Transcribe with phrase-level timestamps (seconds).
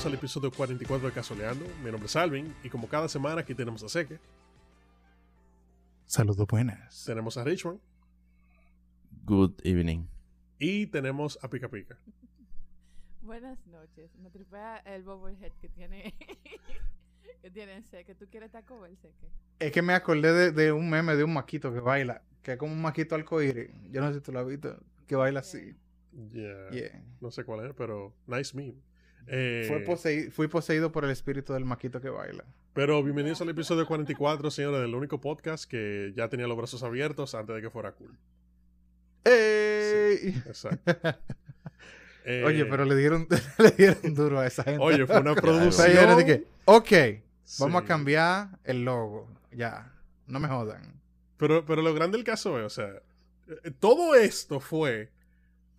[0.00, 1.66] Bienvenidos al episodio 44 de Casoleando.
[1.84, 4.18] Mi nombre es Alvin y como cada semana aquí tenemos a Seque,
[6.06, 7.04] Saludos buenas.
[7.04, 7.80] tenemos a Richmond
[9.24, 10.06] Good evening.
[10.58, 11.98] y tenemos a Pica Pica.
[13.20, 14.10] Buenas noches.
[14.16, 16.14] Me tripea el bobblehead que tiene.
[17.42, 18.14] que tiene en Seque.
[18.14, 19.28] ¿Tú quieres taco el Seque?
[19.58, 22.58] Es que me acordé de, de un meme de un maquito que baila, que es
[22.58, 23.70] como un maquito arcoíris.
[23.90, 25.76] Yo no sé si tú lo has visto, que baila así.
[26.32, 26.70] Yeah.
[26.70, 27.04] Yeah.
[27.20, 28.80] No sé cuál es, pero nice meme.
[29.32, 32.44] Eh, Fue fui poseído por el espíritu del maquito que baila.
[32.72, 37.36] pero bienvenidos al episodio 44, señores, del único podcast que ya tenía los brazos abiertos
[37.36, 38.18] antes de que fuera cool.
[39.24, 40.34] ¡Ey!
[40.46, 40.82] Exacto.
[42.22, 43.26] Eh, Oye, pero le dieron,
[43.58, 44.78] le dieron duro a esa gente.
[44.84, 45.88] Oye, fue una producción.
[46.18, 46.92] le dije, ok,
[47.58, 49.26] vamos a cambiar el logo.
[49.52, 49.90] Ya,
[50.26, 51.00] no me jodan.
[51.38, 52.90] Pero, pero lo grande del caso es, o sea,
[53.48, 55.08] eh, todo esto fue,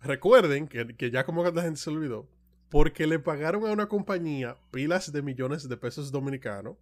[0.02, 2.26] recuerden que, que ya como que la gente se olvidó,
[2.72, 6.76] porque le pagaron a una compañía pilas de millones de pesos dominicanos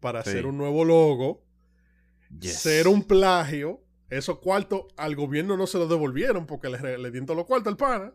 [0.00, 0.30] para Sí.
[0.30, 1.44] hacer un nuevo logo,
[2.40, 2.58] Yes.
[2.58, 3.80] ser un plagio.
[4.10, 7.70] Esos cuartos al gobierno no se los devolvieron porque le, le dieron todos los cuartos
[7.70, 8.12] al pana.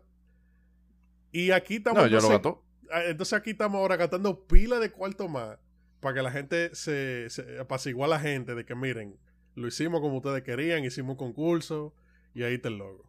[1.32, 2.02] Y aquí estamos.
[2.02, 2.60] No, yo lo entonces- gato.
[2.90, 5.58] Ah, Entonces aquí estamos ahora gastando pila de cuarto más
[6.00, 9.16] para que la gente se, se apacigua a la gente de que miren,
[9.54, 11.94] lo hicimos como ustedes querían, hicimos un concurso
[12.34, 13.08] y ahí está el logo.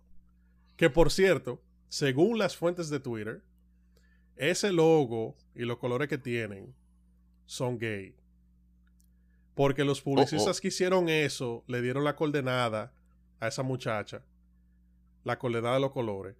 [0.78, 3.44] Que por cierto, según las fuentes de Twitter,
[4.36, 6.74] ese logo y los colores que tienen
[7.46, 8.16] son gay.
[9.54, 12.92] Porque los publicistas que hicieron eso le dieron la coordenada
[13.40, 14.22] a esa muchacha,
[15.24, 16.36] la coordenada de los colores,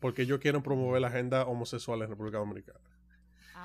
[0.00, 2.80] porque ellos quieren promover la agenda homosexual en República Dominicana.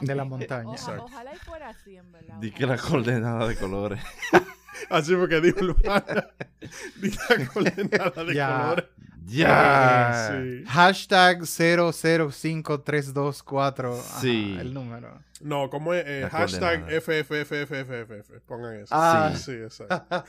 [0.01, 0.67] De la montaña.
[0.69, 1.05] Oja- Exacto.
[1.05, 2.35] ojalá y fuera así, en verdad.
[2.39, 3.99] Di que la coordenada de colores.
[4.91, 6.27] Así porque dijo el pana,
[7.01, 8.59] di la coordenada de Ya.
[8.61, 8.85] colores.
[9.27, 10.31] Ya.
[10.31, 10.63] Sí.
[10.67, 13.99] Hashtag 005324.
[13.99, 14.57] Ajá, Sí.
[14.59, 15.19] El número.
[15.41, 16.85] No, como es eh, hashtag.
[16.89, 18.39] FFFFFF.
[18.47, 18.95] Pongan eso.
[18.95, 19.31] Ah.
[19.35, 20.03] Sí, exacto.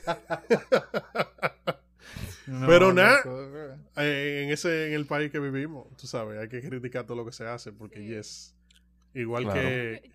[2.46, 3.18] No, Pero nada.
[3.96, 7.26] Eh, en ese, en el país que vivimos, tú sabes, hay que criticar todo lo
[7.26, 8.06] que se hace porque Sí.
[8.08, 8.54] yes.
[9.12, 9.60] Igual Claro.
[9.60, 10.10] que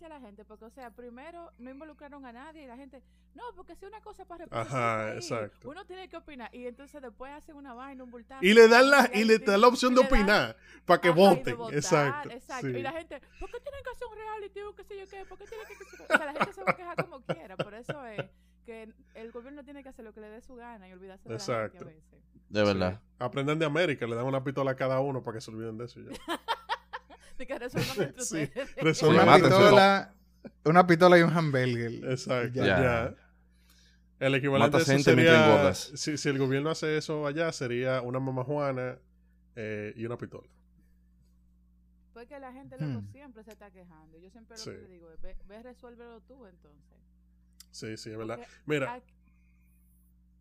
[0.00, 3.02] decía a la gente, porque, o sea, primero no involucraron a nadie y la gente,
[3.34, 5.68] no, porque si una cosa para representar Ajá, país, exacto.
[5.68, 8.44] Uno tiene que opinar y entonces después hacen una vaina, un bultazo.
[8.44, 10.56] y le dan la y le dan la opción de opinar
[10.86, 11.56] para que voten.
[11.56, 12.30] votar, exacto.
[12.30, 12.66] exacto.
[12.66, 12.78] sí.
[12.78, 15.24] Y la gente, ¿por qué tienen que hacer un reality o qué sé yo qué?
[15.26, 17.56] ¿Por qué tienen que O sea, la gente se va a quejar como quiera.
[17.56, 18.24] Por eso es
[18.64, 21.30] que el gobierno tiene que hacer lo que le dé su gana y olvidarse de
[21.30, 21.78] la Exacto.
[21.78, 22.20] gente a veces.
[22.48, 23.00] De verdad.
[23.18, 25.84] Aprendan de América, le dan una pistola a cada uno para que se olviden de
[25.84, 26.00] eso.
[26.00, 26.10] ya.
[27.40, 28.74] De que resuelvan entre Sí, ustedes.
[28.76, 29.28] resuelvan.
[29.28, 30.14] Una pistola,
[30.64, 31.92] una pistola y un hamburger.
[32.10, 32.52] Exacto.
[32.64, 32.66] Ya.
[32.66, 33.14] Ya.
[34.18, 37.50] El equivalente Matas a eso gente mientras sería, si, si el gobierno hace eso allá,
[37.52, 38.98] sería una mamá juana
[39.56, 40.46] eh, y una pistola.
[42.12, 43.12] Porque la gente loco Hmm.
[43.12, 44.18] siempre se está quejando.
[44.18, 44.70] Yo siempre lo Sí.
[44.70, 46.98] que le digo es, ve, ve resuélvelo tú entonces.
[47.70, 48.36] Sí, sí, es verdad.
[48.36, 49.14] Porque Mira, aquí-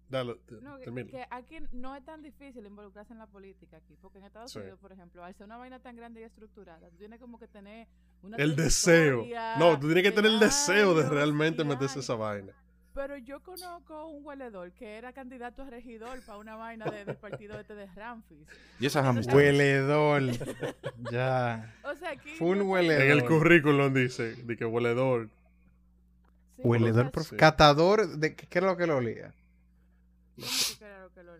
[0.09, 3.95] dale, te- no, que, que aquí no es tan difícil involucrarse en la política aquí.
[4.01, 4.59] Porque en Estados Sí.
[4.59, 7.47] Unidos, por ejemplo, al ser una vaina tan grande y estructurada, tú tienes como que
[7.47, 7.87] tener
[8.23, 9.25] una El deseo.
[9.57, 12.53] No, tú tienes que de tener el deseo de realmente meterse esa vaina.
[12.95, 17.15] Pero yo conozco un hueledor que era candidato a regidor para una vaina de- del
[17.15, 18.45] partido este de Ramfis.
[18.79, 19.35] Y esas hamburguesas.
[19.35, 20.21] Hueledor.
[21.11, 21.73] ya.
[21.83, 23.03] O sea, aquí Full no- hueledor.
[23.03, 25.29] En el currículum dice de que hueledor.
[26.57, 26.99] Sí, Hueledor.
[26.99, 27.37] o sea, prof- Sí.
[27.37, 29.33] Catador de qué era lo que lo olía.
[30.39, 31.33] Que lo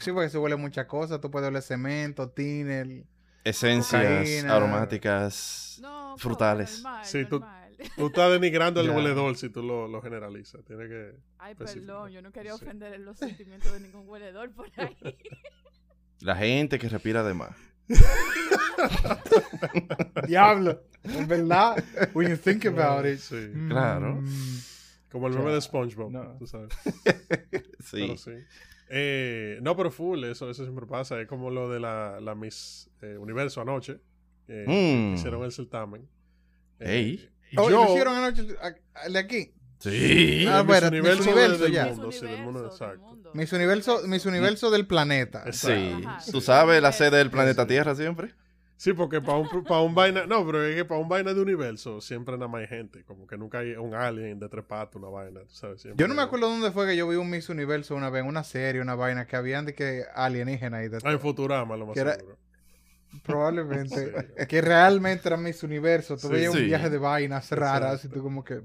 [0.00, 1.20] Sí, porque se huele muchas cosas.
[1.20, 3.04] Tú puedes oler cemento, tiner.
[3.44, 4.56] Esencias Cocaína.
[4.56, 5.78] aromáticas.
[5.80, 6.82] No, frutales.
[6.82, 7.76] normal, Sí, tú- normal.
[7.96, 8.90] Tú estás denigrando Ya.
[8.92, 10.64] hueledor si tú lo, lo generalizas.
[10.64, 11.14] Tiene que.
[11.38, 12.64] Ay, perdón, yo no quería Sí.
[12.64, 14.96] ofender los sentimientos de ningún hueledor por ahí.
[16.20, 17.50] La gente que respira de más.
[20.26, 20.82] Diablo.
[21.04, 21.82] En verdad.
[22.14, 23.18] When you think about it.
[23.20, 23.52] Sí.
[23.68, 24.16] Claro.
[24.22, 24.58] Mm,
[25.16, 26.36] Como el meme de SpongeBob, No.
[26.38, 26.68] tú sabes.
[27.80, 27.98] Sí.
[28.00, 28.32] Pero sí.
[28.90, 31.20] Eh, no, pero full, eso, eso siempre pasa.
[31.20, 33.98] Es como lo de la, la Miss eh, Universo anoche.
[34.48, 35.14] Mm.
[35.14, 36.06] hicieron el certamen.
[36.80, 37.30] Eh, Ey.
[37.52, 39.52] y Oh, ¿y yo, lo hicieron anoche a- el de aquí?
[39.78, 40.46] Sí.
[40.48, 41.86] Ah, Miss bueno, Universo, Miss Universo, del ya.
[41.86, 43.06] mundo, sí, del mundo, Universo, del exacto.
[43.08, 43.30] mundo.
[43.34, 45.52] Miss Universo, Miss Universo del planeta.
[45.52, 45.92] Sí.
[46.04, 46.30] Ajá.
[46.30, 47.32] ¿Tú sabes la sede del Sí.
[47.32, 48.34] planeta Tierra siempre?
[48.78, 50.26] Sí, porque para un, pa' un vaina.
[50.26, 53.04] No, pero es que para un vaina de universo siempre nada más hay gente.
[53.04, 55.40] Como que nunca hay un alien de tres patas, una vaina.
[55.40, 57.94] tú sabes, siempre Yo no me acuerdo dónde fue que yo vi un Miss Universo
[57.94, 61.12] una vez, en una serie, una vaina que habían de que alienígenas y de Ah,
[61.12, 61.20] en.
[61.20, 62.36] Futurama, lo más Que era- seguro.
[63.22, 63.94] Probablemente.
[64.26, 64.26] Sí.
[64.36, 66.16] Es que realmente era Miss Universo.
[66.16, 68.60] Tú Sí, veías un viaje de vainas raras y tú como que...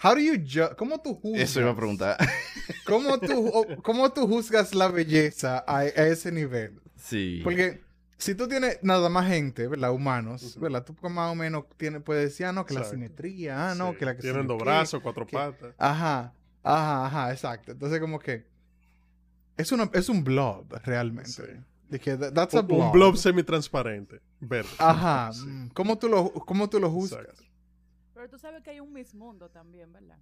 [0.00, 0.34] How do you
[0.76, 1.42] ¿Cómo tú juzgas?
[1.42, 2.16] Eso iba a preguntar.
[2.86, 6.80] ¿Cómo tú, o- cómo tú juzgas la belleza a, a ese nivel?
[6.94, 7.40] Sí.
[7.42, 7.80] Porque
[8.18, 9.92] si tú tienes nada más gente, ¿verdad?
[9.92, 10.58] Humanos.
[10.60, 10.84] ¿verdad?
[10.84, 13.96] Tú más o menos tienes, puedes decir, ah, no, que la simetría, ah, no, Sí.
[13.98, 15.74] que la que Tienen dos brazos, cuatro que- patas.
[15.78, 17.72] Ajá, ajá, ajá, exacto.
[17.72, 18.44] Entonces como que
[19.56, 21.30] es, una, es un blob realmente.
[21.30, 21.42] Sí.
[21.88, 22.80] De que that- that's a Un, blob.
[22.80, 24.20] un blob semitransparente.
[24.40, 24.68] Verde.
[24.78, 25.30] Ajá.
[25.32, 25.70] Sí.
[25.74, 27.20] ¿Cómo tú lo, cómo tú lo juzgas?
[27.22, 27.44] Exacto.
[28.14, 30.18] Pero tú sabes que hay un Miss Mundo también, ¿verdad?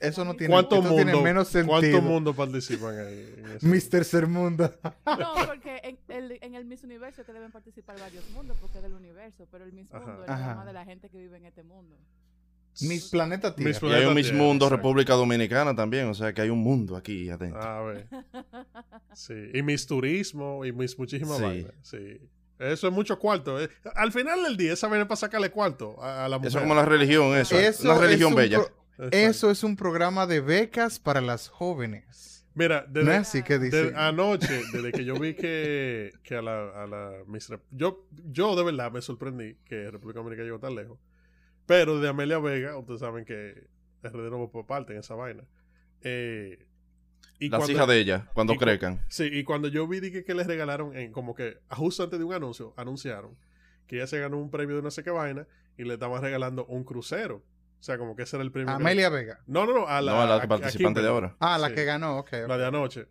[0.00, 2.02] Eso no tiene, ¿Cuánto tiene mundo, menos ¿Cuánto sentido.
[2.02, 3.34] mundo participan ahí?
[3.38, 3.66] en eso?
[3.66, 4.70] Mis tercer mundo.
[5.06, 8.76] No, porque en el, en el Miss Universo es que deben participar varios mundos porque
[8.78, 10.04] es del universo, pero el Miss Ajá.
[10.06, 10.54] Mundo es Ajá.
[10.54, 11.96] más de la gente que vive en este mundo.
[12.82, 13.70] Mis planetas Tierra.
[13.70, 14.76] Mis Y hay un Miss Tierra, Mundo, exacto.
[14.76, 16.08] República Dominicana también.
[16.08, 17.62] O sea que hay un mundo aquí adentro.
[17.62, 18.06] A ver.
[19.14, 19.32] Sí.
[19.54, 21.42] Y mis turismo y mis muchísimas Sí.
[21.42, 21.72] vainas.
[21.80, 22.20] Sí.
[22.58, 23.58] Eso es mucho cuarto.
[23.58, 23.70] eh.
[23.94, 26.48] Al final del día, esa es para sacarle cuarto a, a la mujer.
[26.48, 27.58] Eso es como la religión, eso.
[27.58, 28.58] Eso la religión es bella.
[28.58, 29.16] pro- Exacto.
[29.16, 32.46] Eso es un programa de becas para las jóvenes.
[32.54, 36.86] Mira, desde, es que de- anoche, desde que yo vi que, que a la, a
[36.86, 40.98] la Miss Rep- yo, yo de verdad me sorprendí que República Dominicana llegó tan lejos.
[41.66, 43.66] Pero de Amelia Vega, ustedes saben que
[44.02, 45.44] RD no va por parte en esa vaina.
[46.00, 46.64] Eh,
[47.38, 49.00] y Las cuando- hijas de ella, cuando y crezcan.
[49.08, 52.24] Sí, y cuando yo vi dije, que les regalaron, en, como que justo antes de
[52.24, 53.36] un anuncio, anunciaron
[53.86, 55.46] que ella se ganó un premio de no sé qué vaina
[55.76, 57.42] y le estaban regalando un crucero.
[57.86, 58.76] O sea, como que ese era el premio.
[58.76, 59.38] que- Amelia Vega.
[59.46, 61.36] No, no, no, a la, No, a la a- a participante de ahora.
[61.38, 61.74] Ah, la Sí.
[61.76, 62.30] que ganó, ok.
[62.42, 62.48] ok.
[62.48, 63.06] La de anoche.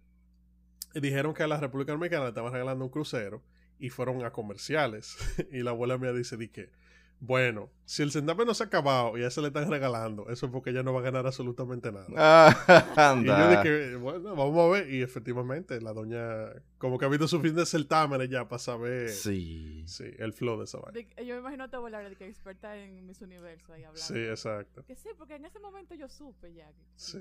[0.93, 3.41] Y dijeron que a la República Dominicana le estaban regalando un crucero
[3.79, 5.15] y fueron a comerciales.
[5.49, 6.71] y la abuela mía dice, di que,
[7.19, 10.45] bueno, si el centavo no se ha acabado y a ese le están regalando, eso
[10.45, 12.05] es porque ella no va a ganar absolutamente nada.
[12.17, 14.89] Ah, Y yo dije, bueno, vamos a ver.
[14.93, 19.09] Y efectivamente, la doña, como que ha visto su fin de certámenes ya para saber
[19.09, 19.83] Sí.
[19.87, 20.91] sí, el flow de esa vaina.
[20.93, 24.01] De- yo me imagino a tu abuela de que experta en Miss Universo ahí hablando.
[24.01, 24.83] Sí, exacto.
[24.85, 26.67] Que sí, porque en ese momento yo supe ya.
[26.67, 27.19] que- Sí.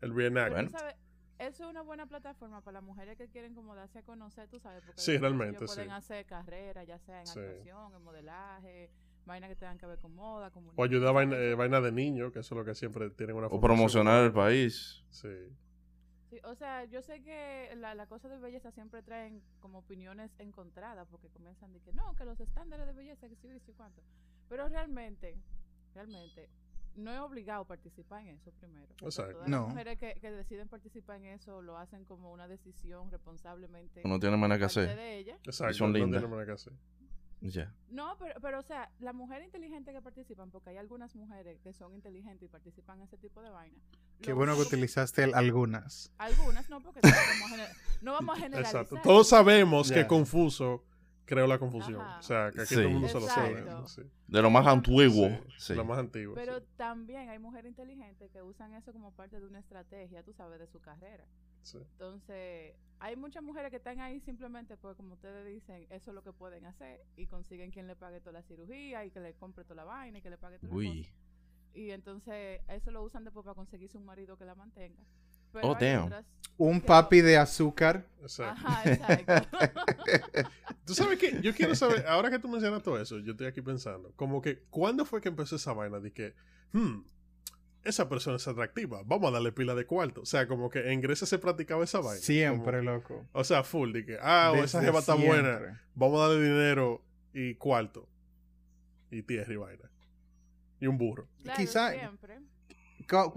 [0.00, 0.74] El reenactment.
[1.38, 4.58] Eso es una buena plataforma para las mujeres que quieren como darse a conocer, tú
[4.60, 4.82] sabes.
[4.84, 5.94] Porque Sí, después realmente, ellos pueden sí.
[5.94, 7.38] hacer carreras, ya sea en Sí.
[7.40, 8.90] actuación, en modelaje,
[9.26, 10.88] vainas que tengan que ver con moda, O comunicación.
[10.90, 13.46] ayudar a vaina, eh, vaina de niños, que eso es lo que siempre tienen una
[13.48, 15.04] O promocionar el país.
[15.10, 15.28] Sí.
[16.30, 20.32] Sí, o sea, yo sé que la, la cosa de belleza siempre traen como opiniones
[20.38, 24.02] encontradas, porque comienzan de que no, que los estándares de belleza, que sí, sí, cuánto.
[24.48, 25.36] Pero realmente,
[25.94, 26.48] realmente,
[26.96, 28.86] no es obligado participar en eso primero.
[28.96, 29.60] Todas No.
[29.60, 34.02] las mujeres que, que deciden participar en eso lo hacen como una decisión responsablemente.
[34.04, 34.94] No tiene nada que hacer.
[34.96, 35.38] de ella.
[35.44, 35.74] Exacto.
[35.74, 36.22] son no lindas.
[36.24, 36.72] tiene que hacer.
[37.40, 37.74] Ya.
[37.90, 41.74] No, pero, pero o sea, las mujeres inteligentes que participan, porque hay algunas mujeres que
[41.74, 43.76] son inteligentes y participan en ese tipo de vaina.
[44.22, 46.10] Qué bueno que utilizaste el- algunas.
[46.16, 48.82] Algunas no, porque no vamos a, gener- no vamos a generalizar.
[48.82, 49.02] Exacto.
[49.06, 49.96] Todos sabemos Ya.
[49.96, 50.84] que confuso
[51.24, 52.00] creó la confusión.
[52.00, 52.18] Ajá.
[52.18, 52.74] O sea, que aquí Sí.
[52.76, 53.64] todo el mundo se lo sabe.
[53.86, 54.02] Sí.
[54.28, 55.28] De lo más antiguo.
[55.28, 55.74] Sí, Sí.
[55.74, 56.34] Lo más antiguo.
[56.34, 56.66] Pero sí.
[56.76, 60.66] también hay mujeres inteligentes que usan eso como parte de una estrategia, tú sabes, de
[60.66, 61.24] su carrera.
[61.62, 61.78] Sí.
[61.78, 66.22] Entonces, hay muchas mujeres que están ahí simplemente porque, como ustedes dicen, eso es lo
[66.22, 69.64] que pueden hacer y consiguen quien le pague toda la cirugía y que le compre
[69.64, 70.90] toda la vaina y que le pague toda la cosa.
[70.90, 71.08] Uy.
[71.72, 75.02] Y entonces, eso lo usan después para conseguirse un marido que la mantenga.
[75.54, 76.04] Pero Oh, damn.
[76.06, 76.24] otras
[76.58, 78.06] Un que papi de azúcar.
[78.20, 78.60] Exacto.
[78.66, 79.48] Ajá, exacto.
[80.86, 83.62] Tú sabes que yo quiero saber, ahora que tú mencionas todo eso, yo estoy aquí
[83.62, 86.34] pensando, como que, ¿cuándo fue que empezó esa vaina de que,
[86.72, 87.00] hmm,
[87.84, 90.20] esa persona es atractiva, vamos a darle pila de cuarto?
[90.22, 92.20] O sea, como que en Grecia se practicaba esa vaina.
[92.20, 93.26] Siempre, Como- loco.
[93.32, 96.44] o sea, full, de que, ah, o esa Desde jeva está buena, vamos a darle
[96.44, 98.06] dinero y cuarto.
[99.10, 99.90] Y tierra y vaina.
[100.80, 101.28] Y un burro.
[101.42, 102.40] Claro, Quizá- siempre.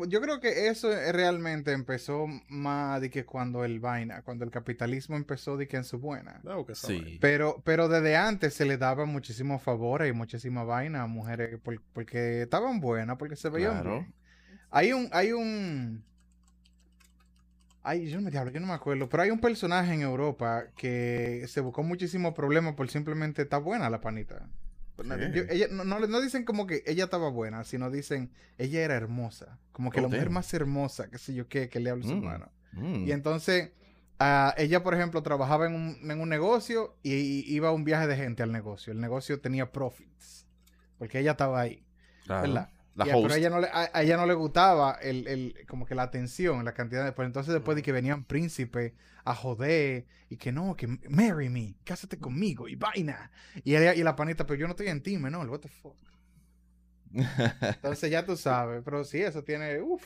[0.07, 5.15] Yo creo que eso realmente empezó más de que cuando el vaina, cuando el capitalismo
[5.15, 6.39] empezó de que en su buena.
[6.43, 7.17] No, que Sí.
[7.21, 11.81] Pero, pero desde antes se le daba muchísimos favores y muchísima vaina a mujeres por-
[11.93, 13.91] porque estaban buenas, porque se veían Claro.
[13.99, 14.13] bien.
[14.69, 16.03] Hay un, hay un.
[17.83, 19.07] Ay, yo no me diablo, yo no me acuerdo.
[19.07, 23.89] Pero hay un personaje en Europa que se buscó muchísimos problemas por simplemente estar buena
[23.89, 24.45] la panita.
[24.99, 29.59] Ella, no, no, no dicen como que ella estaba buena, sino dicen ella era hermosa.
[29.71, 30.33] Como que Oh, la mujer damn.
[30.33, 32.23] más hermosa, qué sé yo qué, que le habla su Mm.
[32.23, 32.51] mano.
[32.73, 33.07] Mm.
[33.07, 33.71] Y entonces,
[34.19, 37.83] ah, ella, por ejemplo, trabajaba en un, en un negocio y, y iba a un
[37.83, 38.91] viaje de gente al negocio.
[38.93, 40.45] El negocio tenía profits,
[40.97, 41.83] porque ella estaba ahí,
[42.25, 42.41] Claro.
[42.47, 42.69] ¿verdad?
[42.97, 43.37] La Ya, pero host.
[43.37, 46.65] ella no le, a, a ella no le gustaba el, el, como que la atención,
[46.65, 47.13] la cantidad de...
[47.13, 51.75] Pero entonces después de que venían príncipes a joder y que no, que marry me,
[51.85, 53.31] cásate conmigo y vaina.
[53.63, 55.95] Y, ella, y la panita, pero yo no estoy en ti, menor, what the fuck.
[57.13, 60.03] Entonces ya tú sabes, pero sí, eso tiene, uff.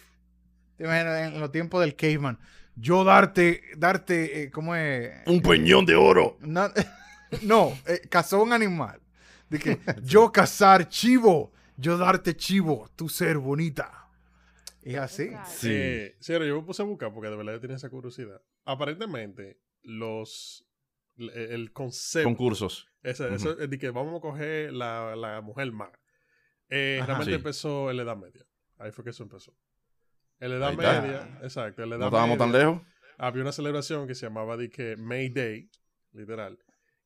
[0.78, 2.40] Te imaginas en los tiempos del caveman,
[2.76, 5.12] yo darte, darte, eh, ¿cómo es?
[5.28, 6.38] Un peñón de oro.
[6.42, 6.70] No,
[7.44, 9.00] no eh, cazó un animal.
[9.50, 14.08] De que yo cazar chivo, yo darte chivo, tú ser bonita.
[14.84, 15.30] Y así.
[15.46, 16.12] Sí.
[16.20, 18.42] Señor, yo me puse a buscar porque de verdad yo tenía esa curiosidad.
[18.66, 20.66] Aparentemente, los.
[21.18, 22.28] El, el concepto.
[22.28, 22.88] Concursos.
[23.04, 25.92] Ese- eso es de que vamos a coger la, la mujer más.
[26.70, 27.06] Eh, Ajá.
[27.08, 27.36] realmente Sí.
[27.36, 28.46] empezó en la Edad Media.
[28.78, 29.56] Ahí fue que eso empezó.
[30.40, 30.74] En la Edad.
[30.74, 31.84] Media, exacto.
[31.84, 32.82] En la No Edad estábamos tan lejos.
[33.18, 35.70] Había una celebración que se llamaba de que May Day,
[36.14, 36.58] literal.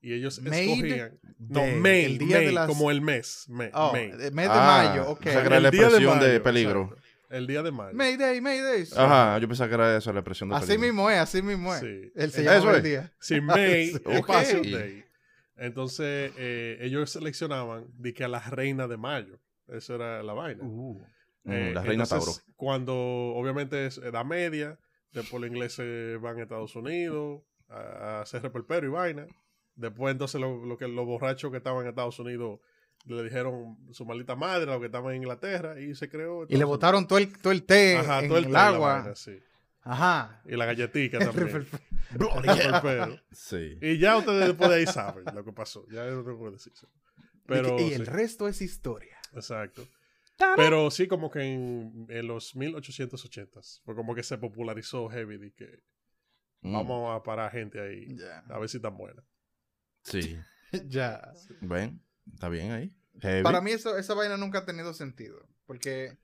[0.05, 1.19] Y ellos escogían.
[1.39, 3.45] No, May, el día May, de las- como el mes.
[3.49, 4.11] May, Oh, May.
[4.11, 5.19] el mes de Ah, mayo, ok.
[5.19, 6.81] o sea que era la El día de expresión de mayo, peligro.
[6.83, 7.01] exacto.
[7.31, 7.95] El día de mayo.
[7.95, 8.85] Mayday, Mayday.
[8.85, 8.93] sí.
[8.95, 10.85] Ajá, yo pensaba que era eso, la expresión de Así peligro.
[10.87, 11.81] mismo es, así mismo es.
[11.81, 12.11] Sí.
[12.15, 12.83] Él se Eso llama el es.
[12.83, 13.13] día.
[13.19, 14.09] Sí, May, Ok.
[14.13, 15.03] espacio Day.
[15.57, 19.39] Entonces, eh, ellos seleccionaban de que a la reina de mayo.
[19.67, 20.63] Eso era la vaina.
[20.63, 21.01] Uh,
[21.47, 22.53] Mm, Eh, la reina entonces, Tauro.
[22.55, 24.79] Cuando obviamente es edad media,
[25.11, 29.27] después los ingleses van a Estados Unidos a, a hacer reperpero y vaina.
[29.75, 32.59] Después entonces lo, lo que los borrachos que estaban en Estados Unidos
[33.05, 36.45] le dijeron su maldita madre a los que estaban en Inglaterra y se creó.
[36.47, 38.67] y le botaron todo el, todo el té Ajá, en todo el, el, té, la
[38.67, 38.93] agua.
[38.99, 39.37] vaina, sí.
[39.81, 40.41] Ajá.
[40.45, 41.49] Y la galletica también.
[42.15, 43.23] el.
[43.31, 43.77] Sí.
[43.81, 45.85] Y ya ustedes después de ahí saben lo que pasó.
[45.89, 46.73] Ya yo no tengo que decir.
[47.45, 49.17] Pero, y el sí, resto es historia.
[49.33, 49.87] exacto.
[50.57, 55.81] Pero sí, como que en, en los 1880s fue como que se popularizó Heavy que
[56.65, 58.17] Mm, vamos a parar gente ahí
[58.49, 59.23] a ver si están buenas.
[60.05, 60.37] Sí.
[60.87, 61.33] ya.
[61.61, 62.01] Ven,
[62.33, 62.95] está bien ahí.
[63.21, 63.43] Heavy.
[63.43, 65.47] Para mí eso, esa vaina nunca ha tenido sentido.
[65.65, 66.17] Porque,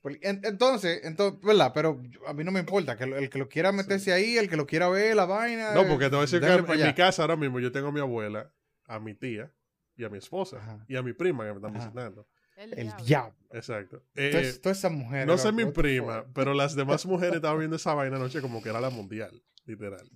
[0.00, 1.72] porque- en- entonces, entonces, ¿verdad?
[1.74, 2.96] Pero a mí no me importa.
[2.96, 5.72] Que lo- el que lo quiera meterse ahí, el que lo quiera ver, la vaina.
[5.74, 7.92] No, porque te voy a decir que en, mi casa ahora mismo yo tengo a
[7.92, 8.52] mi abuela,
[8.86, 9.52] a mi tía
[9.96, 10.84] y a mi esposa Ajá.
[10.88, 11.84] y a mi prima que me están Ajá.
[11.86, 12.28] visitando.
[12.56, 13.04] El, El diablo.
[13.04, 13.36] diablo.
[13.50, 13.96] Exacto.
[14.14, 15.26] Eh, Entonces, todas esas mujeres.
[15.26, 18.68] no sé mi prima, pero las demás mujeres estaban viendo esa vaina anoche como que
[18.68, 20.08] era la mundial, literal.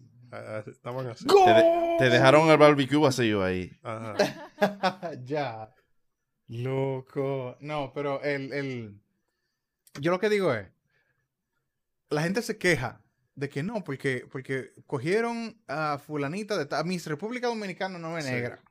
[0.67, 1.25] Estaban así.
[1.27, 3.71] Te, de- te dejaron el barbecue vacío ahí.
[3.83, 4.15] Ajá.
[5.25, 5.75] ya.
[6.49, 7.57] Loco.
[7.61, 9.01] No, pero el, el.
[10.01, 10.69] Yo lo que digo es.
[12.11, 13.03] La gente se queja
[13.35, 18.25] de que no, porque, porque cogieron a fulanita de ta- Miss República Dominicana no es
[18.25, 18.31] Sí.
[18.33, 18.63] negra.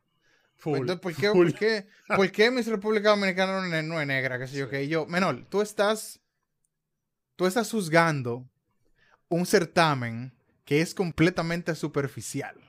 [0.56, 0.80] Full.
[0.80, 1.52] Entonces, ¿por qué, full.
[1.52, 4.40] por qué, por qué Miss República Dominicana no es, no es negra?
[4.40, 4.66] ¿Qué sé yo?
[4.66, 4.72] Sí.
[4.72, 6.20] Que yo, menor, tú estás,
[7.36, 8.50] tú estás juzgando
[9.30, 10.34] un certamen
[10.68, 12.60] que es completamente superficial.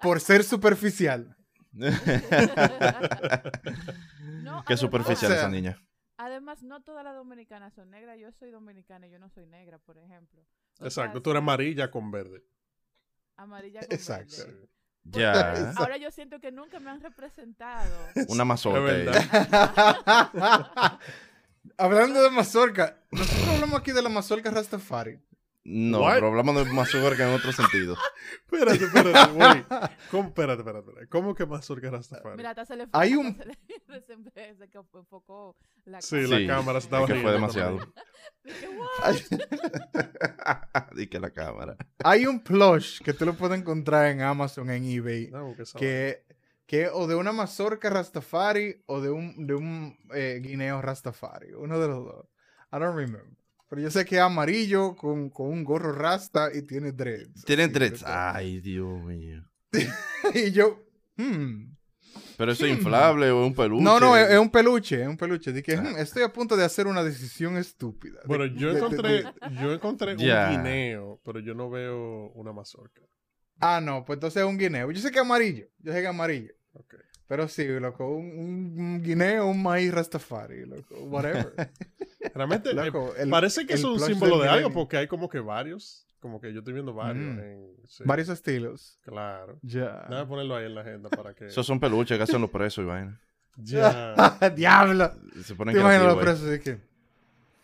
[0.00, 1.36] Por ser superficial.
[4.48, 5.78] No, Qué además- superficial O sea, esa niña.
[6.16, 8.18] Además, no todas las dominicanas son negras.
[8.18, 10.40] Yo soy dominicana y yo no soy negra, por ejemplo.
[10.80, 11.12] O Exacto.
[11.18, 12.42] sea, Tú eres amarilla con verde.
[13.36, 14.36] amarilla con Exacto.
[14.38, 14.68] verde.
[15.04, 15.72] Ya.
[15.76, 17.90] Ahora yo siento que nunca me han representado.
[18.28, 18.80] Una mazorca.
[21.76, 25.20] Hablando de mazorca, nosotros hablamos aquí de la mazorca Rastafari.
[25.70, 26.14] No, What?
[26.14, 27.94] pero hablamos de mazorca en otro sentido.
[28.50, 29.64] Espérate, espérate, güey.
[30.10, 31.08] ¿Cómo, espérate, espérate, espérate.
[31.08, 32.36] ¿Cómo que mazorca Rastafari?
[32.38, 36.00] Mira, hasta se le Hay hasta un- se le- se le- se que enfocó la
[36.00, 36.38] Sí, cámara.
[36.38, 37.78] Sí, la cámara se estaba es que fue demasiado.
[40.94, 41.76] Dije, que la cámara.
[42.04, 46.24] Hay un plush que tú lo puedes encontrar en Amazon, en eBay, No, que,
[46.66, 51.52] que o de una mazorca Rastafari o de un, de un eh, guineo Rastafari.
[51.52, 52.26] Uno de los dos.
[52.72, 53.24] I don't remember.
[53.68, 57.44] Pero yo sé que es amarillo con, con un gorro rasta y tiene dreads.
[57.44, 58.02] Tienen así, dreads.
[58.06, 59.44] Ay, Dios mío.
[60.34, 60.82] y yo,
[61.16, 61.74] hmm.
[62.38, 63.82] Pero eso es inflable o es un peluche.
[63.84, 65.52] No, no, es, es un peluche, es un peluche.
[65.52, 65.82] Dije, Ah.
[65.82, 68.20] "Hmm, estoy a punto de hacer una decisión estúpida.
[68.26, 72.30] Bueno, De- yo de- de- encontré, de- yo encontré un guineo, pero yo no veo
[72.34, 73.02] una mazorca.
[73.60, 74.90] Ah, no, pues entonces es un guineo.
[74.92, 76.52] Yo sé que es amarillo, yo sé que es amarillo.
[76.74, 76.94] Ok.
[77.28, 81.52] Pero sí, loco, un, un- un guineo, un maíz rastafari, loco, whatever.
[82.34, 85.38] Realmente, eh, Loco, el- parece que es un símbolo de algo porque hay como que
[85.40, 86.04] varios.
[86.20, 87.36] Como que yo estoy viendo varios.
[87.36, 87.38] Mm.
[87.38, 88.98] en- sí, Varios estilos.
[89.02, 89.58] Claro.
[89.62, 90.06] Ya.
[90.08, 91.46] Déjame ponerlo ahí en la agenda para que.
[91.46, 93.20] Esos son peluches que hacen los presos vaina.
[93.60, 94.14] Ya.
[94.56, 95.12] ¡Diablo!
[95.44, 96.78] Se ponen Te imaginas los presos de que,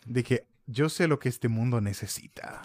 [0.06, 2.62] de que yo sé lo que este mundo necesita.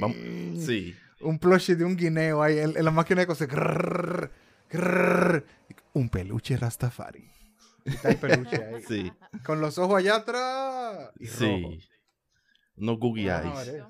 [0.00, 0.16] Vamos-
[0.64, 0.94] Sí.
[1.20, 3.48] Un plushie de un guineo ahí en, en la máquina de coser.
[3.48, 4.30] Grrr,
[4.70, 5.44] grrr.
[5.94, 7.30] Un peluche rastafari.
[7.84, 8.82] Está el peluche ahí.
[8.82, 9.12] Sí.
[9.44, 11.10] Con los ojos allá atrás.
[11.18, 11.38] Y rojo.
[11.38, 11.88] Sí.
[12.80, 13.54] Ah, eyes.
[13.54, 13.84] vale.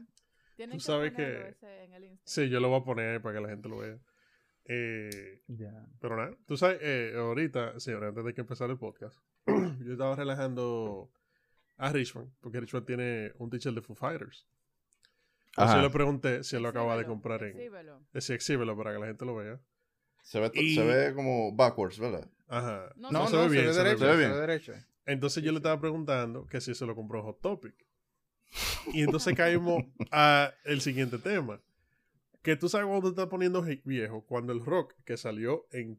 [0.57, 2.23] Tienen Tú sabes que- ese en el Insta.
[2.25, 3.99] Sí, yo lo voy a poner ahí para que la gente lo vea.
[4.65, 5.73] Eh, Ya.
[6.01, 10.15] pero nada, tú sabes, eh, ahorita, señores, antes de que empezara el podcast, yo estaba
[10.17, 11.11] relajando
[11.79, 14.47] a Richmond, porque Richmond tiene un teacher de Foo Fighters.
[15.51, 17.57] Entonces yo le pregunté si él lo acaba de comprar en...
[17.57, 18.01] exhíbelo.
[18.13, 19.59] Eh, Sí, exhíbelo para que la gente lo vea.
[20.29, 22.29] Se ve, to- Y- se ve como backwards, ¿verdad?
[22.49, 22.93] Ajá.
[22.97, 24.29] No, No, no, se ve bien, se ve se ve derecho, bien.
[24.31, 24.73] se ve derecho.
[25.07, 27.75] Entonces yo le estaba preguntando que si se lo compró en Hot Topic.
[28.93, 31.63] Y entonces caímos a el siguiente tema.
[32.43, 35.99] Que tú sabes cuando te estás poniendo viejo, cuando el rock que salió en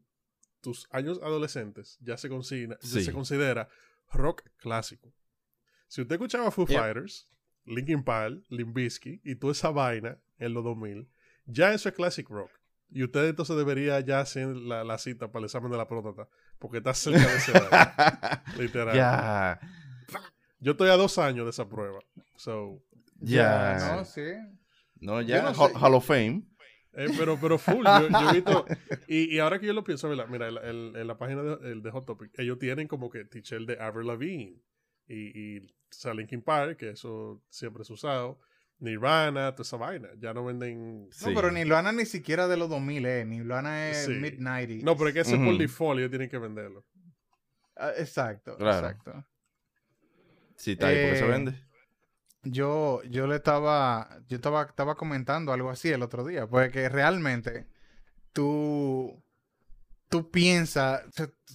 [0.60, 3.68] tus años adolescentes ya se considera, ya se considera
[4.12, 5.12] rock clásico.
[5.88, 6.66] Si usted escuchaba Foo.
[6.66, 7.28] Fighters,
[7.64, 11.08] Linkin Park, Limp Bizkit y toda esa vaina en los 2000,
[11.46, 12.50] ya eso es classic rock.
[12.92, 16.28] Y usted entonces debería ya hacer la, la cita para el examen de la próstata,
[16.58, 18.96] porque está cerca de esa edad, literal.
[18.96, 19.60] ya.
[20.58, 22.00] Yo estoy a dos años de esa prueba.
[22.36, 22.82] So,
[23.20, 23.94] Ya.
[23.96, 24.22] No, sí.
[24.96, 25.42] No, ya.
[25.42, 25.78] No Hall, sé.
[25.78, 26.42] Hall of Fame.
[26.92, 27.84] eh, pero, pero full.
[27.86, 28.66] Yo, yo he visto.
[29.08, 30.26] Y, y ahora que yo lo pienso, ¿verdad?
[30.28, 33.24] mira, el- el- en la página de, el de Hot Topic, ellos tienen como que
[33.24, 34.60] teacher de Avril Lavigne.
[35.06, 38.38] Y, y o sea, Linkin Park, que eso siempre es usado.
[38.80, 40.08] Nirvana, toda esa vaina.
[40.18, 41.08] Ya no venden.
[41.12, 41.26] Sí.
[41.26, 43.24] No, pero ni Luana ni siquiera de los 2000, eh.
[43.24, 44.12] Ni Luana es Sí.
[44.12, 44.82] mid-90s.
[44.82, 45.58] No, pero es que ese por Ujú.
[45.58, 46.84] default ellos tienen que venderlo.
[47.76, 48.88] Ah, exacto, Claro.
[48.88, 49.26] exacto.
[50.56, 51.54] Sí, está ahí porque se Eh, vende.
[52.42, 57.66] Yo, yo le estaba, yo estaba, estaba comentando algo así el otro día, porque realmente
[58.32, 59.22] tú,
[60.08, 61.02] tú piensas,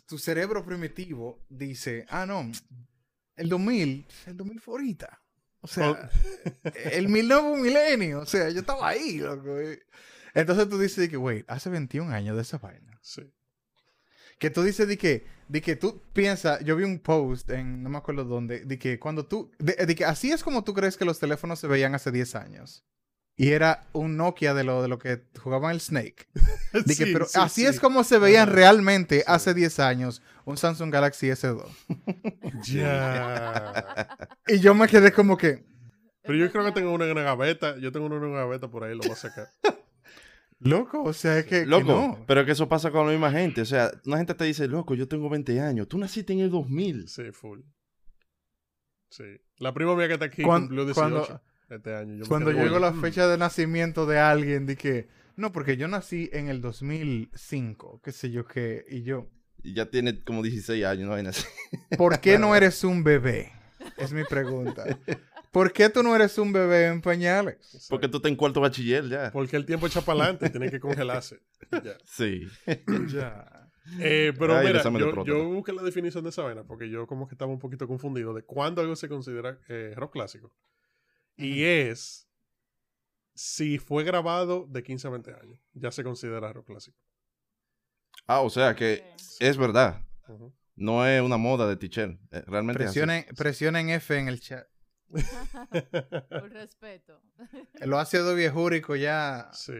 [0.08, 2.52] tu cerebro primitivo dice, ah, no,
[3.36, 5.22] el 2000, el 2000 fue ahorita.
[5.66, 6.12] O sea,
[6.92, 9.58] el mil nuevo milenio, o sea, yo estaba ahí, loco.
[10.36, 13.00] Entonces tú dices de que, wait, hace 21 años de esa vaina.
[13.02, 13.34] Sí.
[14.38, 17.90] Que tú dices de que, de que tú piensas, yo vi un post en, no
[17.90, 20.98] me acuerdo dónde, de que cuando tú, de, de que así es como tú crees
[20.98, 22.86] que los teléfonos se veían hace 10 años.
[23.36, 26.28] Y era un Nokia de lo, de lo que jugaban el Snake.
[26.74, 27.68] De que, Sí, pero sí, así sí.
[27.68, 31.64] es como se veían realmente hace 10 años un Samsung Galaxy S2.
[32.66, 34.18] Ya.
[34.48, 35.66] Y yo me quedé como que,
[36.24, 37.78] Pero yo creo que tengo una en una gaveta.
[37.80, 39.48] Yo tengo una en una gaveta por ahí, lo voy a sacar.
[40.60, 42.24] loco, o sea, es que, que Loco, no.
[42.28, 43.62] pero que eso pasa con la misma gente.
[43.62, 45.88] O sea, una gente te dice, loco, yo tengo 20 años.
[45.88, 47.08] Tú naciste en el 2000.
[47.10, 47.62] Sí, full.
[49.10, 49.24] Sí.
[49.58, 52.16] La prima mía que está aquí cumplió 18 cuando- este año.
[52.16, 53.02] Yo Cuando "Oye, la mm".
[53.02, 58.30] fecha de nacimiento de alguien, que, no, porque yo nací en el 2005, qué sé
[58.32, 59.28] yo qué, y yo,
[59.74, 61.46] ya tiene como 16 años, no vaina así.
[61.98, 63.52] ¿por qué no eres un bebé?
[63.98, 64.84] Es mi pregunta.
[65.52, 67.88] ¿Por qué tú no eres un bebé en pañales?
[67.90, 69.32] Porque tú estás en cuarto bachiller ya.
[69.32, 71.40] Porque el tiempo echa para adelante, tiene que congelarse.
[71.72, 71.98] Ya.
[72.06, 72.48] Sí.
[73.08, 73.70] Ya.
[74.00, 77.28] Eh, pero Ay, mira, yo, yo busqué la definición de esa vaina porque yo como
[77.28, 80.52] que estaba un poquito confundido de cuándo algo se considera eh, rock clásico.
[81.38, 82.28] Y es
[83.36, 86.98] si fue grabado de 15 a 20 años, ya se considera rock clásico.
[88.28, 89.04] Ah, o sea que
[89.40, 90.02] es verdad.
[90.76, 92.18] No es una moda de teacher.
[92.32, 93.00] eh, Realmente es así.
[93.00, 94.68] Presionen, presionen F en el chat.
[96.30, 97.22] Por respeto.
[97.76, 99.74] El ácido viejúrico ya Sí.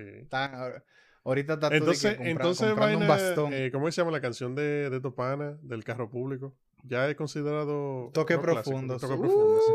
[1.24, 3.54] ahorita está todo de que Entonces, compra- entonces comprando un bastón.
[3.54, 6.56] eh, ¿cómo se llama la canción de, de Topana, del carro público?
[6.84, 8.98] Ya es considerado Toque clásico, profundo.
[9.00, 9.74] Toque Uh, profundo, sí.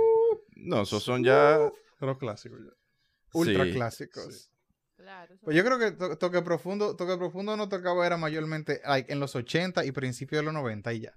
[0.57, 1.59] No, esos son ya.
[2.01, 2.71] Rock clásico ya.
[3.35, 3.73] ultra sí.
[3.73, 4.35] clásicos.
[4.35, 4.51] sí.
[5.01, 5.35] Claro.
[5.43, 9.19] Pues yo creo que to- toque profundo, toque profundo no tocaba era mayormente like, en
[9.21, 11.15] los 80 y principios de los 90 y ya.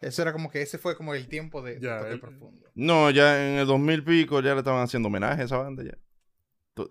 [0.00, 2.68] Eso era como que ese fue como el tiempo de, Ya, toque el- profundo.
[2.74, 5.96] No, ya en el 2000 pico ya le estaban haciendo homenaje a esa banda ya.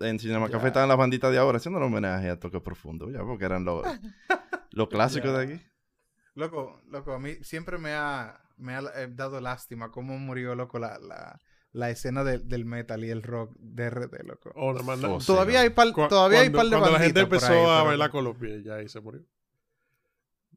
[0.00, 0.52] En Cinema Ya.
[0.52, 3.84] Café estaban las banditas de ahora haciendo homenaje a Toque Profundo, ya, porque eran los,
[4.72, 5.38] los clásicos Ya.
[5.38, 5.62] de aquí.
[6.34, 10.78] Loco, loco, a mí siempre me ha, me ha eh, dado lástima cómo murió, loco,
[10.78, 11.38] la, la,
[11.74, 14.50] la escena del- del metal y el rock de RD, loco.
[14.54, 15.60] Oh, Oh, sí, todavía no.
[15.64, 18.10] hay par, todavía hay cuando, par de cuando la gente empezó ahí, a pero- bailar
[18.10, 19.22] con los pies, ya ahí se murió.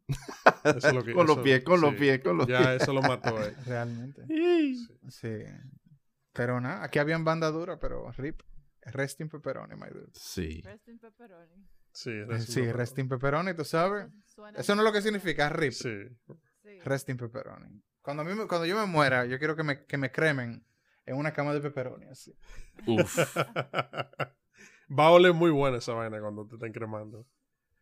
[0.63, 1.97] Eso es lo que- Con los pies, con los sí.
[1.97, 3.53] pies, con los Ya eso lo mató eh.
[3.65, 4.23] Realmente.
[4.23, 4.89] pies.
[5.09, 5.43] Sí.
[6.33, 8.41] Pero nada, aquí habían banda dura, pero RIP.
[8.83, 10.11] Rest in pepperoni, my dude.
[10.13, 10.61] Sí.
[10.61, 11.67] Rest in pepperoni.
[11.91, 14.07] Sí, Eh, Sí, rest in pepperoni, tú sabes.
[14.27, 15.73] Suena Eso no es lo que significa RIP.
[15.73, 16.07] Sí.
[16.63, 16.79] Sí.
[16.85, 17.81] Rest in pepperoni.
[18.01, 20.63] Cuando, a mí me- cuando yo me muera, yo quiero que me, que me cremen
[21.07, 22.35] en una cama de pepperoni, así.
[22.85, 23.17] Uf.
[24.89, 27.27] Va a oler muy buena esa vaina cuando te estén cremando.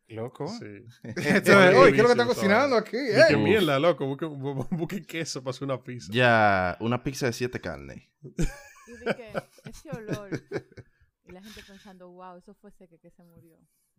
[0.07, 0.47] Loco.
[0.47, 0.65] Sí.
[1.03, 2.97] Entonces, Qué oye, ¿qué es lo que está cocinando aquí?
[2.97, 3.41] Y eh?" que Uf.
[3.43, 4.05] mierda, loco.
[4.05, 6.11] Busque, bu- busque queso para hacer una pizza.
[6.13, 8.03] Ya, una pizza de siete carnes.
[8.21, 8.35] Y
[9.15, 9.33] que
[9.69, 10.29] ese olor.
[11.27, 13.57] Y la gente pensando, wow, eso fue ese que, que se murió.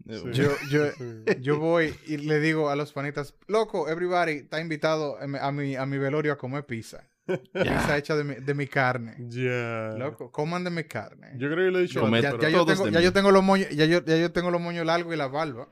[0.09, 0.31] Eh, Sí.
[0.33, 1.25] Yo, yo, Sí.
[1.41, 5.87] yo voy y le digo a los panitas, loco, everybody está invitado a mi, a
[5.87, 7.09] mi velorio a comer pizza.
[7.53, 9.17] Pizza hecha de mi, de mi carne.
[9.29, 9.95] Ya.
[9.99, 11.33] Loco, coman de mi carne.
[11.39, 13.05] Yo creo que lo he dicho antes, ya, yo tengo, de ya mí.
[13.05, 15.69] yo tengo los moños, ya yo, ya yo tengo los moños largos y la barba.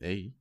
[0.00, 0.34] Ey.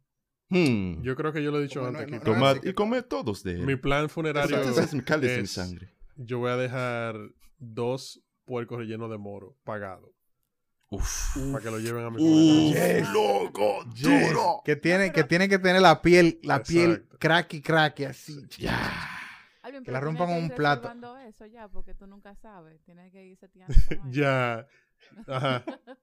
[0.49, 1.01] Hmm.
[1.01, 2.09] Yo creo que yo lo he dicho Como antes.
[2.11, 3.65] no- Tomad y come todos de él.
[3.65, 5.89] Mi plan funerario es mi cáliz de mi es- sangre.
[6.15, 7.15] yo voy a dejar
[7.57, 10.11] dos puercos rellenos de moro pagados
[10.89, 11.35] Uf.
[11.51, 12.73] para que lo lleven a mi Uf.
[12.75, 13.09] Yes.
[13.11, 14.03] loco, Yes.
[14.29, 14.61] duro.
[14.63, 18.41] Que tiene, que tiene que tener la piel, la piel cracky, cracky, así.
[18.57, 19.16] Ya.
[19.83, 20.91] Que la rompan que un plato.
[21.27, 22.81] eso ya, porque tú nunca sabes.
[22.83, 23.73] Tienes que ir seteando.
[24.11, 24.67] Ya.
[25.27, 25.63] Ajá.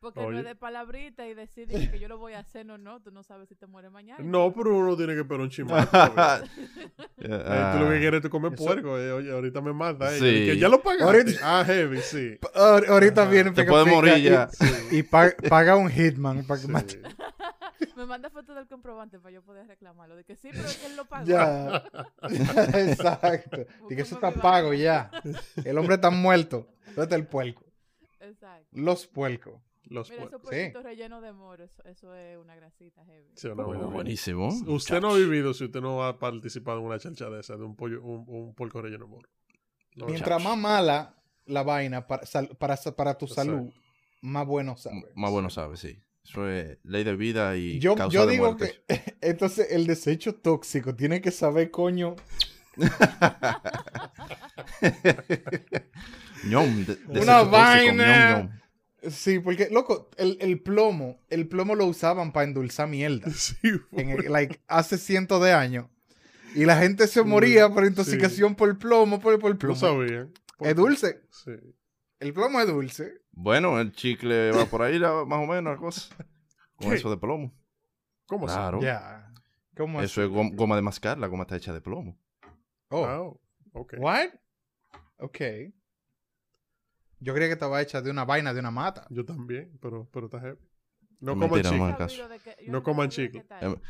[0.00, 0.38] Porque no Oye.
[0.38, 3.02] es de palabrita y decir que yo lo voy a hacer o no.
[3.02, 4.22] Tú no sabes si te mueres mañana.
[4.22, 5.90] No, pero uno tiene que esperar un chimato.
[5.92, 6.40] Ah.
[7.16, 8.96] tú lo que quieres es comer Eso- puerco.
[8.96, 10.14] eh, Oye, ahorita me mata.
[10.14, 10.18] eh.
[10.20, 10.26] Sí.
[10.26, 11.04] Y que ya lo pagaste.
[11.04, 12.38] Ahorita- Ah, heavy, sí.
[12.54, 13.30] Ahor- Ahorita Ajá.
[13.32, 14.48] viene Te pica morir y- ya.
[14.92, 16.72] Y, pa- paga un hitman para que Sí.
[16.72, 17.02] mate.
[17.98, 20.14] Me manda foto del comprobante para yo poder reclamarlo.
[20.14, 21.26] De que sí, pero es que él lo pagó.
[21.26, 21.82] Ya.
[22.74, 23.66] Exacto.
[23.90, 25.10] Y que eso está pago ya.
[25.64, 26.68] El hombre está muerto.
[26.86, 27.64] ¿Dónde está el puerco?
[28.20, 28.68] Exacto.
[28.72, 29.60] Los puercos.
[29.84, 33.30] Los Mira, esos rellenos de moro, eso, eso es una grasita heavy.
[33.34, 34.48] Sí, una Oh, buenísimo.
[34.66, 37.64] Usted no ha vivido si usted no ha participado en una chancha de esa, de
[37.64, 39.28] un pollo, un, un puerco relleno de moro.
[39.96, 43.50] No, Mientras más mala la vaina para, sal- para, para tu Exacto.
[43.50, 43.72] salud,
[44.20, 45.10] más bueno sabe.
[45.14, 45.98] Más bueno sabe, sí.
[46.84, 48.80] Ley de vida y Yo, causa yo de digo muerte.
[48.86, 52.16] que entonces el desecho tóxico tiene que saber, coño.
[56.44, 58.30] Ñom, de- desecho Una tóxico, vaina.
[58.30, 59.10] ñom, ñom.
[59.10, 63.30] Sí, porque, loco, el, el plomo, el plomo lo usaban para endulzar mierda.
[63.34, 63.56] Sí,
[63.92, 65.86] en el- like, hace cientos de años.
[66.54, 69.76] Y la gente se moría por intoxicación por plomo, por, por no plomo.
[69.76, 70.32] sabían.
[70.60, 71.20] Es dulce.
[71.30, 71.52] Sí.
[72.20, 73.12] El plomo es dulce.
[73.40, 76.14] Bueno, el chicle va por ahí, la- más o menos, la cosa.
[76.76, 76.96] Con ¿Qué?
[76.96, 77.52] eso de plomo.
[78.26, 78.46] ¿Cómo?
[78.46, 78.80] Claro.
[78.80, 79.32] Ya.
[79.76, 82.18] ¿Cómo Eso es gom- goma de mascar, la goma está hecha de plomo.
[82.88, 83.20] Oh, Ah,
[83.72, 83.94] ok.
[83.98, 84.28] what?
[85.18, 85.38] Ok.
[87.20, 89.06] Yo creía que estaba hecha de una vaina, de una mata.
[89.10, 90.58] Yo también, pero, pero está heavy.
[91.20, 91.78] No Es coman chicle.
[91.78, 92.28] no caso.
[92.44, 93.44] que- coman chicle.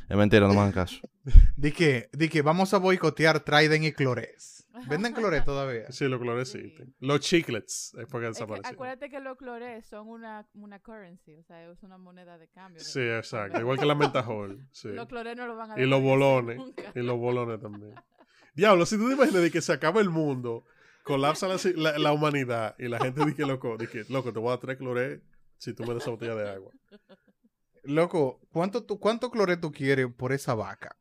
[0.09, 1.01] es mentira, no me hagan caso.
[1.57, 4.58] Di que, di que vamos a boicotear Trident y Clores.
[4.87, 5.91] ¿Venden Clores todavía?
[5.91, 6.59] Sí, los colores Sí.
[6.59, 6.95] existen.
[7.01, 8.75] Los chiclets es porque Es que desaparecieron.
[8.75, 12.81] acuérdate que los clores son una, una currency, o sea, es una moneda de cambio.
[12.83, 13.59] Sí, exacto.
[13.61, 14.67] Igual que la mentajol.
[14.73, 14.89] Sí.
[14.89, 16.57] Los clores no lo van a Y los bolones.
[16.57, 16.93] nunca.
[16.95, 17.95] Y los bolones también.
[18.55, 20.65] Diablo, si tú te imaginas de que se acaba el mundo,
[21.05, 24.51] colapsa la, la- la humanidad y la gente dice, loco, dice, loco, te voy a
[24.53, 25.21] dar tres clorés
[25.57, 26.73] si tú me das esa botella de agua.
[27.85, 30.97] Loco, ¿cuánto, tú, ¿cuánto Clores tú quieres por esa vaca?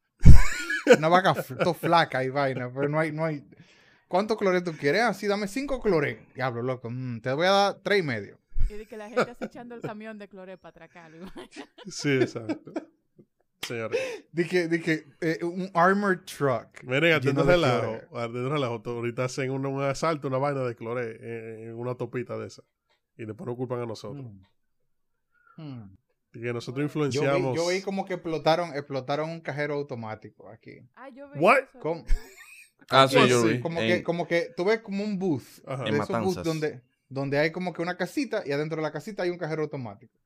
[0.98, 3.44] Una vaca flaca y vaina, pero no hay, no hay.
[4.08, 5.02] ¿Cuánto Clores tú quieres?
[5.02, 6.18] Ah, sí, dame cinco Clores.
[6.34, 6.90] Diablo, loco.
[6.90, 8.40] mm, te voy a dar tres y medio.
[8.70, 11.26] Y de que la gente está echando el camión de clores para atracarlo.
[11.88, 12.74] Sí, exacto.
[13.62, 14.00] Señores,
[14.32, 16.84] Dije, dije, eh, un armored truck.
[16.84, 18.00] miren, de relajo.
[18.10, 18.50] cloré.
[18.50, 18.82] Relajo.
[18.86, 21.16] Ahorita hacen un, un asalto, una vaina de cloré
[21.62, 22.64] en, en una topita de esa.
[23.18, 24.26] Y después nos culpan a nosotros.
[25.58, 25.62] Mm.
[25.64, 25.98] Mm.
[26.42, 27.56] Que nosotros Yo vi, influenciamos.
[27.56, 30.80] yo vi como que explotaron, explotaron un cajero automático aquí.
[30.96, 31.60] Ah, yo vi What?
[31.70, 31.80] eso.
[31.80, 32.04] ¿Cómo?
[32.90, 33.60] Ah, sí, ¿Cómo yo vi.
[33.60, 35.44] Como En- que, como que tú ves como un booth.
[35.66, 35.84] Ajá.
[35.84, 38.92] de En esos booths donde, donde hay como que una casita y adentro de la
[38.92, 40.18] casita hay un cajero automático.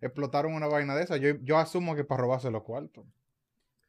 [0.00, 1.16] Explotaron una vaina de esa.
[1.16, 3.04] Yo, yo asumo que para robarse los cuartos.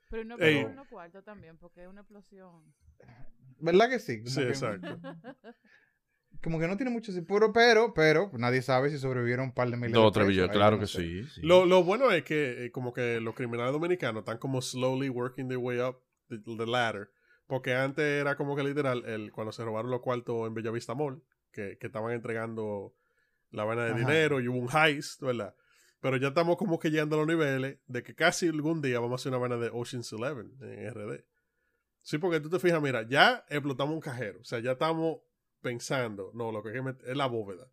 [0.10, 0.64] Pero no Ey.
[0.64, 2.64] por unos cuartos también, porque es una explosión.
[3.60, 4.20] ¿Verdad que sí?
[4.20, 5.00] Como Sí, que- exacto.
[6.44, 9.78] Como que no tiene mucho seguro, pero, pero nadie sabe si sobrevivieron un par de
[9.78, 10.30] miles Dos de o tres pesos.
[10.30, 11.02] billones, Ahí claro no que sé.
[11.02, 11.24] sí.
[11.26, 11.42] sí.
[11.42, 15.48] Lo, lo bueno es que eh, como que los criminales dominicanos están como slowly working
[15.48, 15.98] their way up
[16.30, 17.10] the, the ladder.
[17.48, 21.24] Porque antes era como que literal, el, cuando se robaron los cuartos en Bellavista Mall,
[21.52, 22.94] que, que estaban entregando
[23.52, 24.00] la vaina de Ajá.
[24.00, 25.56] dinero y hubo un heist, ¿verdad?
[26.02, 29.14] Pero ya estamos como que llegando a los niveles de que casi algún día vamos
[29.14, 31.24] a hacer una vaina de Ocean's Eleven en RD.
[32.02, 34.40] Sí, porque tú te fijas, mira, ya explotamos un cajero.
[34.42, 35.18] O sea, ya estamos
[35.68, 37.68] pensando, no, lo que hay que meter es la bóveda.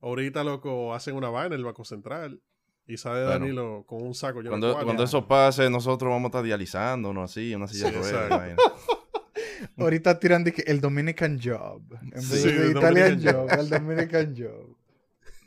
[0.00, 2.40] Ahorita, loco, hacen una vaina en el Banco Central
[2.86, 3.30] y sale Bueno.
[3.30, 7.30] Danilo con un saco lleno de Cuando, cuando eso pase, nosotros vamos a estar dializándonos
[7.30, 8.56] así, una silla Sí, de vaina.
[9.78, 11.82] Ahorita tiran de que el Dominican Job.
[12.02, 14.76] En vez Sí, de el Italian Dominican Job, el Dominican Job.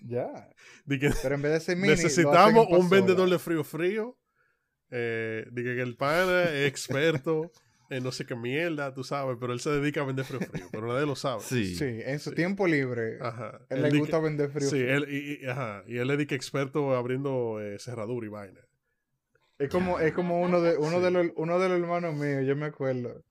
[0.05, 0.49] Ya.
[1.21, 4.17] Pero en vez de ser mini, necesitamos un vendedor de frío frío.
[4.89, 7.51] Eh, que el pana es experto
[7.89, 10.67] en no sé qué mierda, tú sabes, pero él se dedica a vender frío frío,
[10.71, 11.41] pero nadie lo sabe.
[11.41, 11.75] Sí.
[11.75, 12.35] Sí, en su Sí.
[12.35, 13.17] tiempo libre.
[13.21, 13.61] Ajá.
[13.69, 14.69] Él Él le gusta que- vender frío.
[14.69, 18.59] Sí, él, y, y- ajá, y él le dedica experto abriendo eh, cerradura y vaina.
[19.59, 21.03] Es como, es como uno de, uno, Sí.
[21.03, 23.23] de los, uno de los hermanos míos, yo me acuerdo.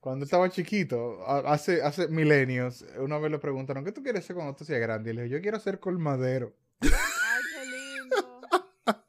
[0.00, 4.54] Cuando estaba chiquito, hace, hace milenios, una vez le preguntaron, ¿qué tú quieres ser cuando
[4.54, 5.10] tú seas grande?
[5.10, 6.54] Y le dije, yo quiero ser colmadero.
[6.80, 8.40] Ay, qué lindo.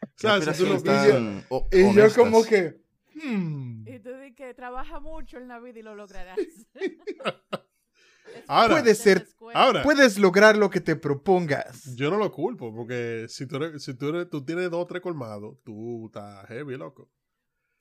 [0.00, 2.14] O sea, si tú lo y yo- tan o- Y yo honestas.
[2.14, 2.80] como que,
[3.22, 6.36] hmm, Y tú di que trabaja mucho en la vida y lo lograrás.
[8.48, 11.94] Ahora- parte Puede de ser- ahora- Puedes lograr lo que te propongas.
[11.96, 14.86] Yo no lo culpo, porque si tú, eres- si tú, eres- tú tienes dos o
[14.86, 17.08] tres colmados, tú estás heavy, loco.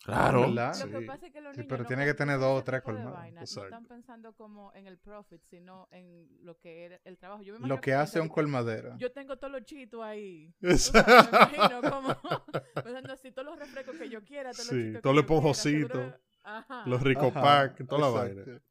[0.05, 0.41] Claro.
[0.41, 0.75] ¿Verdad?
[0.85, 1.05] Lo que Sí.
[1.05, 2.81] pasa es que los Sí, niños pero no tiene que tener en dos o tres
[2.85, 3.59] Exacto.
[3.59, 7.41] No están pensando como en el profit, sino en lo que era el trabajo.
[7.41, 8.95] Yo me Lo que hace un colmadero.
[8.99, 10.53] Yo tengo todos los chitos ahí.
[10.77, 12.07] Sabes, me imagino como
[12.83, 15.23] pensando así, todos los refrescos que yo quiera, todos Sí, los chitos todo que el
[15.23, 16.83] yo quiera, esponjocito, seguro- Ajá.
[16.85, 18.45] Los Rico Ajá, Pack, toda la exacto.
[18.45, 18.61] vaina.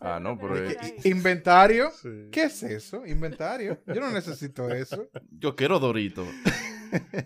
[0.00, 0.96] Ah, no, pero que eh.
[1.04, 1.90] ¿Inventario?
[1.90, 2.28] Sí.
[2.30, 3.04] ¿Qué es eso?
[3.06, 3.80] ¿Inventario?
[3.86, 5.08] Yo no necesito eso.
[5.30, 6.24] Yo quiero Dorito.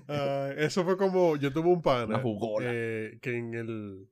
[0.08, 2.22] Ah, eso fue como, yo tuve un pana
[2.62, 4.08] eh, que en el,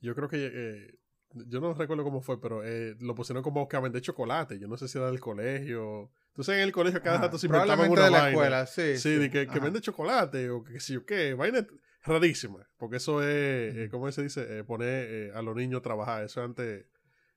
[0.00, 0.98] yo creo que, eh,
[1.34, 4.58] yo no recuerdo cómo fue, pero eh, lo pusieron como que vender chocolate.
[4.58, 6.10] Yo no sé si era del colegio.
[6.28, 8.30] Entonces en el colegio cada Ajá, rato se inventaban una de la vaina.
[8.30, 8.96] escuela, sí.
[8.96, 11.34] Sí, de que, que vende chocolate o que qué sé yo qué.
[11.34, 11.66] Vaina
[12.02, 12.66] rarísima.
[12.78, 14.58] Porque eso es, eh, ¿cómo se dice?
[14.58, 16.24] Eh, poner eh, a los niños a trabajar.
[16.24, 16.88] Eso es ante,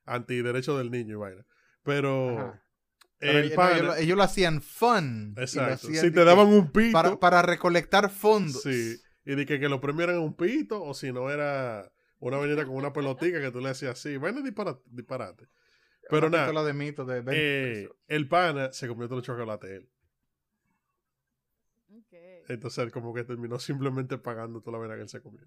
[0.05, 1.45] antiderecho del niño y vaina.
[1.83, 2.63] Pero Ajá.
[3.21, 5.33] El ellos, lo- ellos lo hacían fun.
[5.35, 5.73] lo exacto.
[5.87, 6.91] hacían Si te daban un pito...
[6.91, 8.61] para, para recolectar fondos.
[8.63, 8.99] Sí.
[9.25, 12.65] Y de que, que los premios eran un pito o si no era una vainita
[12.65, 14.17] con una pelotica que tú le hacías así.
[14.17, 15.47] Vaina dispara- disparate.
[16.09, 19.69] Pero Una nada, de mito de 20 eh, el pana se comió todos los chocolates
[19.69, 19.89] él.
[21.95, 22.13] Ok.
[22.49, 25.45] Entonces él como que terminó simplemente pagando toda la vaina que él se comió.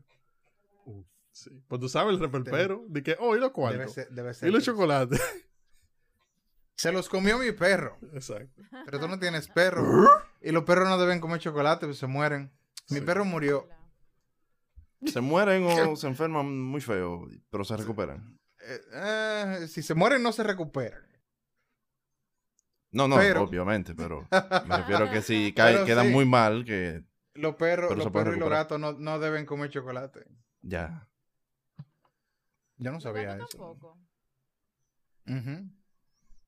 [1.32, 1.50] Sí.
[1.66, 2.84] Pues tú sabes el reperpero.
[2.88, 3.92] De que, oh, y los Debe cuartos.
[3.92, 5.20] ser, debe ser Y los chocolates.
[6.76, 7.96] Se los comió mi perro.
[8.12, 8.62] Exacto.
[8.84, 9.84] Pero tú no tienes perro.
[10.40, 12.50] y los perros no deben comer chocolate, pues se mueren.
[12.90, 13.04] Mi Sí.
[13.04, 13.68] perro murió.
[15.06, 18.38] Se mueren o se enferman muy feo, pero se recuperan.
[18.60, 21.02] Eh, eh, si se mueren, no se recuperan.
[22.90, 24.26] No, no, Pero- obviamente, pero
[24.68, 26.12] me refiero a que si cae, quedan sí.
[26.12, 27.02] muy mal, que
[27.34, 30.24] Los perros, Pero los perros y los gatos no, no deben comer chocolate.
[30.62, 31.08] ya.
[32.76, 33.46] Yo no sabía eso.
[33.48, 33.98] tampoco.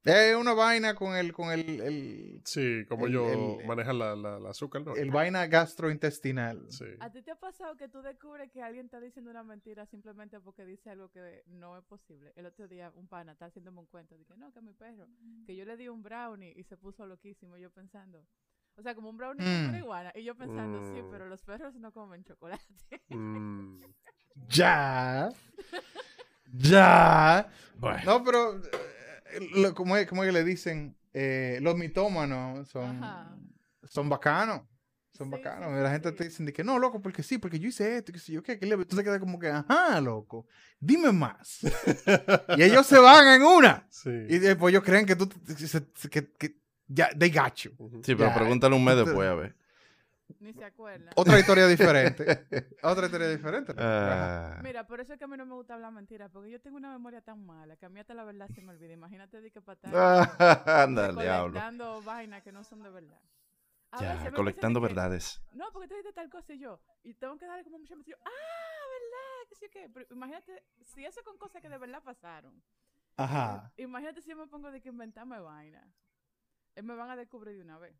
[0.06, 4.38] Es una vaina con el, con el, el, Sí, como El- yo el- la, la,
[4.38, 4.94] la azúcar, ¿no?
[4.94, 6.66] el vaina gastrointestinal.
[6.70, 6.84] Sí.
[7.00, 10.38] ¿A ti te ha pasado que tú descubres que alguien está diciendo una mentira simplemente
[10.40, 12.32] porque dice algo que no es posible?
[12.36, 14.16] El otro día un pana está haciéndome un cuento.
[14.16, 15.08] Dije, no, que mi perro,
[15.44, 17.56] que yo le di un brownie y se puso loquísimo.
[17.58, 18.24] Yo pensando,
[18.76, 19.62] o sea, como un brownie Mm.
[19.64, 20.12] con marihuana.
[20.14, 21.10] Y yo pensando, sí, Mm.
[21.10, 22.62] pero los perros no comen chocolate.
[23.08, 23.76] Mm,
[24.48, 25.30] Ya.
[26.52, 27.48] Ya.
[27.78, 28.00] Bueno.
[28.06, 28.70] No, pero eh,
[29.54, 33.36] lo- como es, como es que le dicen, eh, los mitómanos son, Ajá.
[33.84, 34.62] son bacanos.
[35.12, 35.68] Son Sí, bacanos.
[35.70, 36.14] sí, Y la sí, gente sí.
[36.16, 38.58] te dice que no, loco, porque sí, porque yo hice esto, que sé yo qué,
[38.58, 38.76] que le...
[38.84, 40.46] tú te quedas como que, ajá, loco,
[40.78, 41.60] dime más.
[42.56, 43.86] y ellos se van en una.
[43.90, 44.10] sí.
[44.28, 45.26] Y después ellos creen que tú,
[46.10, 47.70] que, que ya, they got you.
[48.04, 49.56] Sí, pero Ya, pregúntale un mes entonces- después, a ver.
[50.40, 51.12] Ni se acuerda.
[51.16, 52.24] Otra historia diferente.
[52.82, 53.74] Otra historia diferente.
[53.78, 56.60] Ah, Mira, por eso es que a mí no me gusta hablar mentiras, porque yo
[56.60, 58.92] tengo una memoria tan mala que a mí hasta la verdad se me olvida.
[58.92, 59.92] Imagínate de que para estar
[60.68, 61.52] Anda, el diablo.
[61.52, 63.20] colectando vainas que no son de verdad.
[63.92, 65.40] A veces Ya, pasa colectando que, verdades.
[65.52, 68.18] No, porque tú dices tal cosa y yo, y tengo que darle como mucha mención.
[68.24, 69.48] Ah, ¿verdad?
[69.48, 69.88] Que sí que.
[69.88, 72.62] Pero imagínate, si eso con cosas que de verdad pasaron.
[73.16, 73.72] Ajá.
[73.76, 75.88] Imagínate si yo me pongo de que inventarme vaina.
[76.74, 77.96] Eh, me van a descubrir de una vez.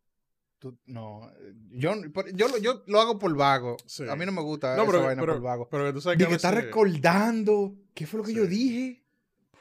[0.58, 1.30] Tú- no,
[1.70, 3.76] yo, por- yo, lo- yo lo hago por vago.
[3.86, 4.08] Sí.
[4.08, 5.68] A mí no me gusta No, esa pero, vaina pero, por vago.
[5.70, 7.74] pero que tú sabes que que está recordando.
[7.94, 9.02] ¿Qué fue lo que yo dije?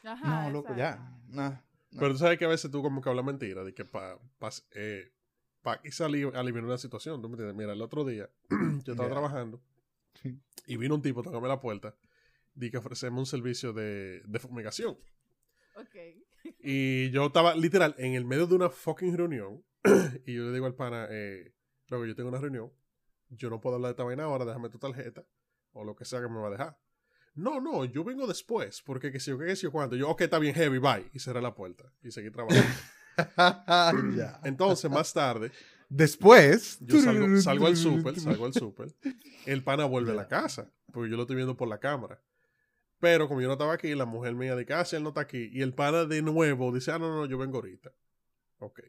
[0.03, 0.43] Ajá.
[0.43, 0.97] no, loco, ya.
[1.29, 1.49] Nah,
[1.91, 1.99] no.
[1.99, 4.49] Pero tú sabes que a veces tú como que hablas mentira, de que para pa,
[4.71, 5.11] eh,
[5.61, 5.81] pa
[6.35, 7.55] aliviar una situación, ¿tú me entiendes?
[7.57, 8.29] Mira, el otro día
[8.85, 9.61] yo estaba trabajando
[10.21, 10.39] Sí.
[10.67, 11.95] y vino un tipo, tocame la puerta,
[12.53, 14.97] di que ofrecemos un servicio de, de fumigación.
[15.75, 15.95] Ok.
[16.59, 19.63] Y yo estaba literal en el medio de una fucking reunión
[20.25, 21.53] y yo le digo al pana, eh,
[21.89, 22.71] luego yo tengo una reunión,
[23.29, 25.25] yo no puedo hablar de esta vaina ahora, déjame tu tarjeta
[25.73, 26.79] o lo que sea que me va a dejar.
[27.35, 29.95] No, no, yo vengo después, porque que si yo que si yo cuánto.
[29.97, 31.09] Yo, ok, está bien, heavy, bye.
[31.13, 32.65] Y cerré la puerta y seguí trabajando.
[34.43, 35.51] Entonces, más tarde,
[35.89, 36.77] Después.
[36.81, 38.93] yo salgo, salgo al súper, salgo al súper.
[39.45, 42.21] El pana vuelve a la casa, porque yo lo estoy viendo por la cámara.
[42.99, 45.49] Pero como yo no estaba aquí, la mujer mía de casa, él no está aquí.
[45.53, 47.91] Y el pana de nuevo dice, ah, no, no, yo vengo ahorita.
[48.59, 48.79] Ok.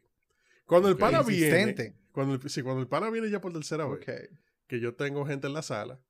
[0.66, 4.04] Cuando el pana viene, cuando el, sí, cuando el pana viene ya por tercera vez,
[4.66, 6.00] que yo tengo gente en la sala,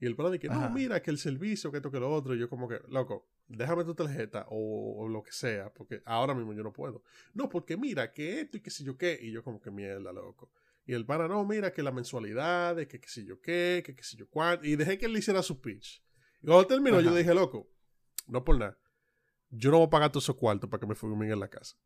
[0.00, 0.68] y el pana dice, no, Ajá.
[0.70, 3.84] mira, que el servicio, que esto, que lo otro, y yo como que, loco, déjame
[3.84, 7.02] tu tarjeta o, o lo que sea, porque ahora mismo yo no puedo.
[7.32, 10.12] No, porque mira, que esto y que si yo qué, y yo como que mierda,
[10.12, 10.50] loco.
[10.84, 14.02] Y el pana, no, mira, que la mensualidad, que que si yo qué, que que
[14.02, 16.02] si yo cuánto, y dejé que él le hiciera su pitch.
[16.42, 17.18] Y cuando terminó, yo Ajá.
[17.18, 17.70] dije, loco,
[18.26, 18.76] no por nada,
[19.50, 21.76] yo no voy a pagar todos esos cuartos para que me fumiguen en la casa.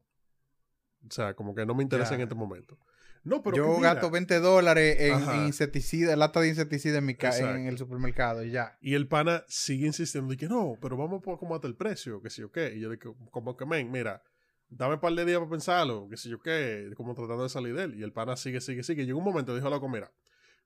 [1.07, 2.17] O sea, como que no me interesa Ya.
[2.17, 2.79] en este momento.
[3.25, 7.57] No, pero Yo gasto 20 dólares en, insecticida, lata de insecticida en, mi ca- Exacto.
[7.57, 8.79] en el supermercado y ya.
[8.81, 12.23] Y el pana sigue insistiendo, y que no, pero vamos por como hasta el precio,
[12.23, 12.75] que sé yo qué.
[12.77, 14.23] Y yo digo, como que, men, mira,
[14.69, 17.75] dame un par de días para pensarlo, que sé yo qué, como tratando de salir
[17.75, 17.95] de él.
[17.97, 19.05] Y el pana sigue, sigue, sigue.
[19.05, 20.13] Llegó un momento, dijo, loco, mira,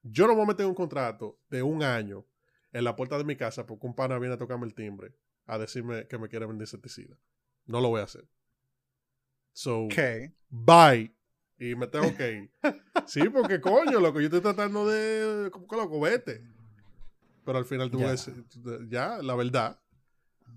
[0.03, 2.27] yo no me voy a meter en un contrato de un año
[2.73, 5.14] en la puerta de mi casa porque un pana viene a tocarme el timbre
[5.47, 7.16] a decirme que me quiere vender insecticida.
[7.66, 8.25] No lo voy a hacer.
[9.52, 9.94] So, Ok.
[10.48, 11.14] bye.
[11.58, 12.52] Y me tengo que ir.
[13.06, 15.50] Sí, porque coño, loco, yo estoy tratando de.
[15.50, 16.00] ¿Cómo que loco?
[16.00, 16.42] Vete.
[17.44, 18.08] Pero al final tú Ya.
[18.10, 18.30] ves,
[18.88, 19.80] ya, la verdad,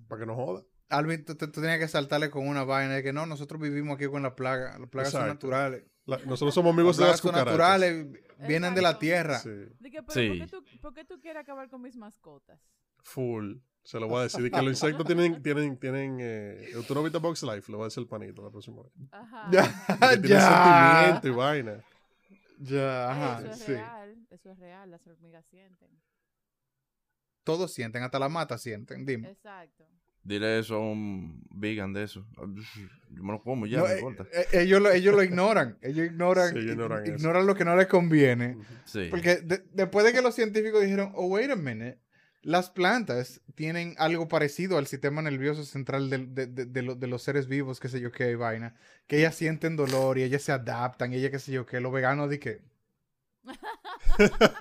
[0.07, 0.63] para que no joda.
[0.89, 4.21] Alvin, tú, tenías que saltarle con una vaina de que no, nosotros vivimos aquí con
[4.23, 4.79] las plagas.
[4.79, 5.47] Las plagas son Exacto.
[5.47, 5.83] naturales.
[6.05, 7.51] La- nosotros somos Las amigos de plagas las son cucarachas.
[7.53, 8.07] naturales,
[8.47, 9.39] vienen de la tierra.
[9.39, 10.27] Sí, De pero Sí.
[10.29, 12.59] ¿por, qué tú, por qué tú quieres acabar con mis mascotas?
[13.03, 13.57] full.
[13.85, 14.41] Se lo voy a decir.
[14.41, 17.71] De que los insectos tienen, tienen, tienen, eh, ¿tú no viste Box Life?
[17.71, 18.91] Lo voy a decir el panito la próxima vez.
[19.11, 19.47] Ajá.
[19.51, 19.63] Ya,
[20.21, 21.01] ya.
[21.13, 21.83] sentimiento y vaina.
[22.59, 23.71] Ya, ajá, eso es sí.
[23.73, 25.89] real, eso es real, las hormigas sienten.
[27.43, 29.29] Todos sienten, hasta la mata sienten, dime.
[29.29, 29.85] Exacto.
[30.23, 32.25] Dile eso a un vegan de eso.
[33.11, 34.25] Yo me lo como ya, No, no, eh, importa.
[34.33, 35.77] eh, ellos, lo, ellos lo ignoran.
[35.83, 36.59] Ellos ignoran, Sí,
[37.09, 38.57] ignoran lo que no les conviene.
[38.85, 39.09] Sí.
[39.11, 41.99] Porque de- después de que los científicos dijeron, oh, wait a minute,
[42.45, 47.23] las plantas tienen algo parecido al sistema nervioso central de, de- de lo- de los
[47.23, 48.75] seres vivos, qué sé yo qué, vaina,
[49.07, 51.91] que ellas sienten dolor y ellas se adaptan, y ellas qué sé yo qué, los
[51.91, 52.61] veganos de que,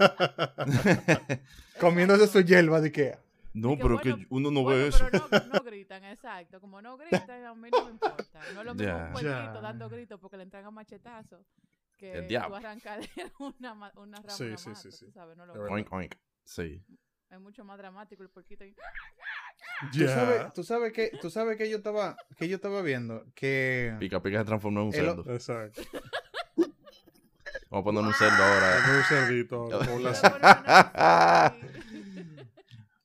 [1.80, 3.16] comiéndose su hierba de que,
[3.52, 5.06] no, que pero bueno, que uno no bueno, ve eso.
[5.10, 6.60] pero no, no gritan, exacto.
[6.60, 8.40] Como no gritan, a mí no me importa.
[8.54, 9.04] No es lo mismo Ya.
[9.06, 9.60] un puerquito Ya.
[9.60, 11.46] dando gritos porque le entregan machetazos
[11.96, 12.56] que El tú diablo.
[12.56, 15.06] arrancarle una, una rama, Sí, sí, sí, sí.
[15.06, 15.74] tú sabes, no lo Es verdad.
[15.74, 16.14] Oink, oink.
[16.44, 16.82] Sí.
[17.30, 18.64] Es mucho más dramático el puerquito.
[18.64, 18.74] ahí.
[19.92, 20.08] tú Ya.
[20.08, 24.22] sabes, tú sabes que, tú sabes que yo estaba, que yo estaba viendo, que Pica
[24.22, 25.24] Pica se transformó en un cerdo.
[25.32, 25.82] Exacto.
[27.70, 28.84] Vamos a poner un cerdo ahora.
[28.98, 29.68] Un cerdito.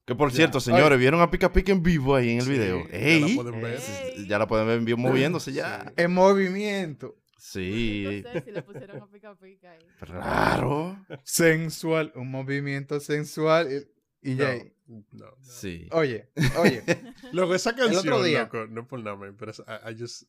[0.06, 0.38] Que por Ya.
[0.38, 2.84] cierto, señores, ¿vieron a Pica Pica en vivo ahí en el Sí, video?
[2.88, 3.36] ya la ¡Ey!
[3.36, 3.80] pueden ver.
[3.80, 4.28] Ey.
[4.28, 5.84] Ya la pueden ver en vivo moviéndose ya.
[5.86, 5.94] Sí.
[5.98, 8.24] en movimiento, Sí.
[8.26, 9.80] No sé si le pusieron a pica pica ahí.
[10.00, 10.98] Claro.
[11.24, 13.88] sensual, un movimiento sensual,
[14.22, 15.26] y, y No, ya, no, no.
[15.42, 15.88] Sí.
[15.92, 16.84] oye, oye,
[17.32, 20.00] Loco, esa canción, otro día- loco, no es por nada, man, pero es- I, I
[20.00, 20.24] just,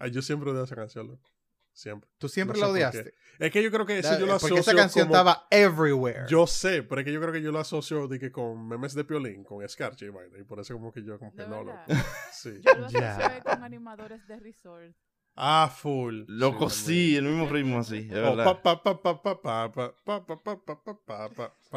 [0.00, 1.30] I- yo siempre odio esa canción, loco.
[1.72, 2.08] Siempre.
[2.16, 3.12] tú siempre No la odiaste.
[3.38, 5.46] Es que yo creo que eso Da- yo lo porque asocio esa canción como- estaba
[5.50, 6.24] everywhere.
[6.26, 8.94] Yo sé, pero es que yo creo que yo lo asocio de que con memes
[8.94, 11.64] de piolín, con escarcha y vaina, y por eso como que yo como que no,
[11.66, 11.84] verdad.
[11.86, 12.00] loco.
[12.32, 12.62] Sí.
[12.64, 13.16] Yo lo Ya.
[13.16, 14.96] asocié con animadores de resort.
[15.38, 16.24] Ah, full.
[16.28, 18.08] Loco, sí, el mismo ritmo así.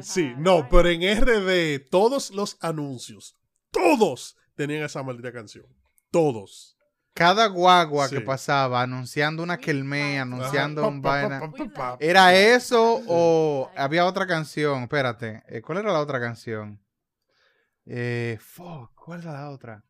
[0.00, 3.36] Sí, no, pero en RD todos los anuncios,
[3.72, 5.66] todos tenían esa maldita canción.
[6.12, 6.76] Todos.
[7.14, 9.58] Cada guagua que pasaba anunciando una
[10.18, 11.40] anunciando un vaina.
[11.98, 14.82] ¿Era eso o había otra canción?
[14.84, 16.78] Espérate, ¿cuál era la otra canción?
[17.86, 19.84] Eh, fuck, ¿cuál era la otra?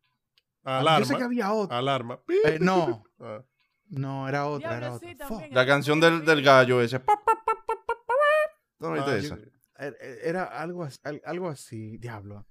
[0.63, 0.99] Alarma.
[1.01, 1.79] Yo sé que había otra.
[1.79, 2.21] Alarma.
[2.45, 3.43] Eh, no, Ah.
[3.89, 5.09] no, era otra, era Diablo, otra.
[5.09, 5.29] sí, Fuck.
[5.29, 5.55] también.
[5.55, 7.01] La canción del, del gallo ese.
[8.79, 9.27] ¿No Ah, viste sí.
[9.27, 9.39] esa?
[10.23, 12.47] Era- algo, as- al- algo así, diablo.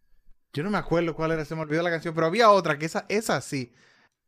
[0.53, 2.85] Yo no me acuerdo cuál era, se me olvidó la canción, pero había otra que
[2.85, 3.73] esa, esa sí.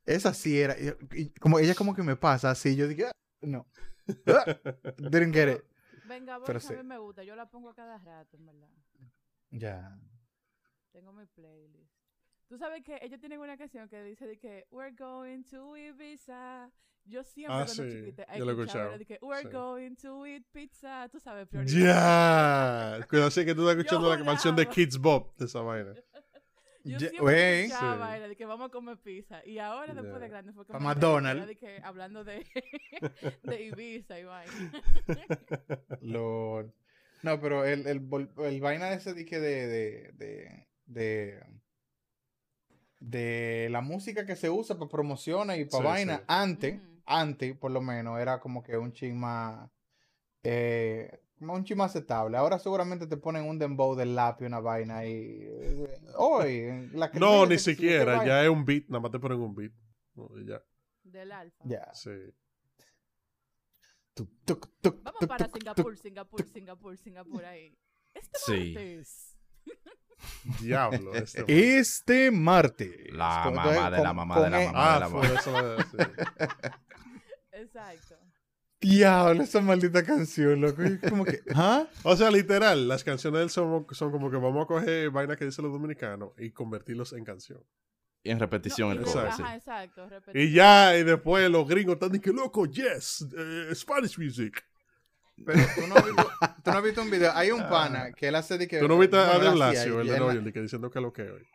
[0.06, 0.76] Esa sí era.
[0.80, 3.68] y- y como ella como que me pasa así, yo dije, "Ah, no.
[4.26, 4.46] Ah,
[4.98, 5.64] Didn't get it.
[6.06, 6.76] Venga, Pero Boys a sí.
[6.78, 7.24] mí me gusta.
[7.24, 8.70] Yo la pongo a cada rato, en verdad.
[9.52, 9.98] Ya.
[10.92, 11.92] Tengo mi playlist.
[12.48, 16.72] Tú sabes que ellos tienen una canción que dice de que We're going to Ibiza.
[17.04, 19.50] Yo siempre Ah, cuando sí, chiquita yo lo he escuchaba de que We're sí.
[19.50, 21.08] going to eat pizza.
[21.10, 23.00] Tú sabes, prioridad.
[23.00, 23.06] Ya.
[23.08, 24.66] Cuidado, sé que tú estás escuchando la canción de.
[24.68, 25.94] Kids Bob de esa vaina.
[26.84, 28.16] Yo Ya- siempre escuchaba Sí.
[28.18, 29.46] era de que vamos a comer pizza.
[29.46, 31.48] Y ahora, después de grande, fue que McDonald's.
[31.48, 32.46] de que hablando de,
[33.44, 34.72] de Ibiza y vaina.
[36.02, 36.72] Lord.
[37.24, 41.40] No, pero el, el, el vaina ese de, de, de, de,
[43.00, 46.24] de la música que se usa para promociones y para Sí, vaina, sí.
[46.28, 47.02] antes, Ujú.
[47.06, 49.70] antes por lo menos, era como que un chin más,
[50.44, 52.36] eh, un aceptable.
[52.38, 55.12] Ahora seguramente te ponen un dembow del lápiz, una vaina y...
[55.14, 58.26] eh, Hoy, la que No, ni siquiera.
[58.26, 58.86] Ya es un beat.
[58.88, 59.72] Nada más te ponen un beat.
[60.16, 60.64] No, Ya.
[61.04, 61.64] Del alfa.
[61.64, 61.94] Ya.
[61.94, 62.10] Sí.
[65.04, 65.48] Vamos para.
[65.48, 67.78] Singapur, Singapur, Singapur, Singapur ahí.
[68.16, 68.74] Este Sí.
[68.74, 69.37] martes.
[70.62, 71.14] Diablo.
[71.14, 71.44] Este
[71.78, 72.90] Este martes.
[73.12, 74.80] La Con- mamá de la mamá con de la e- mamá.
[74.82, 75.28] Ah, de la mamá.
[75.28, 75.78] eso.
[75.84, 75.98] sí.
[77.52, 78.16] Exacto.
[78.80, 80.84] Diablo, esa maldita canción, loco.
[80.84, 81.88] Y como que, ¿ah?
[82.04, 85.38] O sea, literal, las canciones de él son, son como que vamos a coger vainas
[85.38, 87.60] que dicen los dominicanos y convertirlos en canción.
[88.24, 89.38] en repetición el y cover, Exacto.
[89.38, 89.44] sí.
[89.44, 90.32] Ajá, exacto.
[90.34, 94.64] Y ya, y después los gringos están diciendo, loco, yes, eh, Spanish music.
[95.46, 96.24] Pero tú no, has visto,
[96.64, 97.32] tú no has visto un video.
[97.34, 98.80] Hay un pana que él hace de que.
[98.80, 100.90] Tú no viste a De él Blasio, el de él- Nueva York, de que diciendo
[100.90, 101.48] que lo que hoy.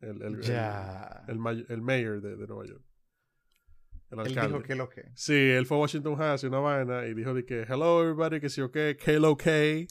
[0.00, 1.24] El, el, el- Ya.
[1.28, 2.82] el, may- el mayor de, de Nueva York.
[4.10, 4.48] El Él alcalde.
[4.52, 5.02] dijo que lo que.
[5.16, 8.38] Sí, él fue a Washington Heights y una vaina y dijo de que hello everybody,
[8.38, 9.50] que sí o qué, K-Lo K,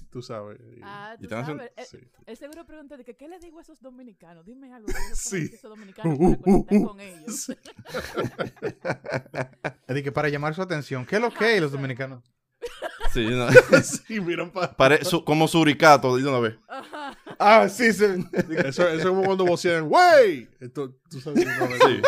[0.10, 0.60] tú sabes.
[0.62, 1.72] Y- Ah, Y tú sabes.
[1.90, 1.98] sí.
[1.98, 4.46] Él, él seguro pregunta de que, ¿qué le digo a esos dominicanos?
[4.46, 4.88] Dime algo.
[4.88, 5.50] que Sí.
[5.54, 6.88] esos dominicanos Uh, uh, uh, uh.
[6.88, 7.26] con ellos.
[7.36, 7.54] Sí.
[9.88, 11.06] Es de que para llamar su atención.
[11.06, 12.24] ¿Qué es lo que hay los dominicanos?
[13.14, 13.48] Sí, no.
[13.84, 14.76] sí, miran para...
[14.76, 16.56] Pare- su- como suricato de una vez.
[16.68, 17.18] Ajá.
[17.38, 18.06] Ah, sí, sí.
[18.66, 20.50] Eso, eso es como cuando vocean, ¡Wey!
[20.60, 22.02] Esto, tú sabes, Sí.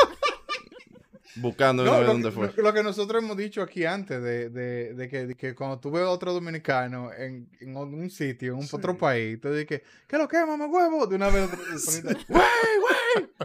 [1.37, 2.53] Buscando de No, una vez lo, dónde fue.
[2.55, 5.79] lo- lo que nosotros hemos dicho aquí antes, de, de, de que, de que cuando
[5.79, 8.75] tú ves a otro dominicano en, en un sitio, en un Sí.
[8.75, 9.67] otro país, tú dices,
[10.07, 11.05] ¿qué es lo que es, mamá huevo?
[11.07, 12.01] De una vez, otro- Sí.
[12.29, 12.41] ¡Wey,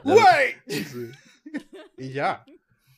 [0.05, 0.15] wey!
[0.69, 0.85] ¡Wey!
[0.85, 1.11] sí.
[1.99, 2.45] Y ya.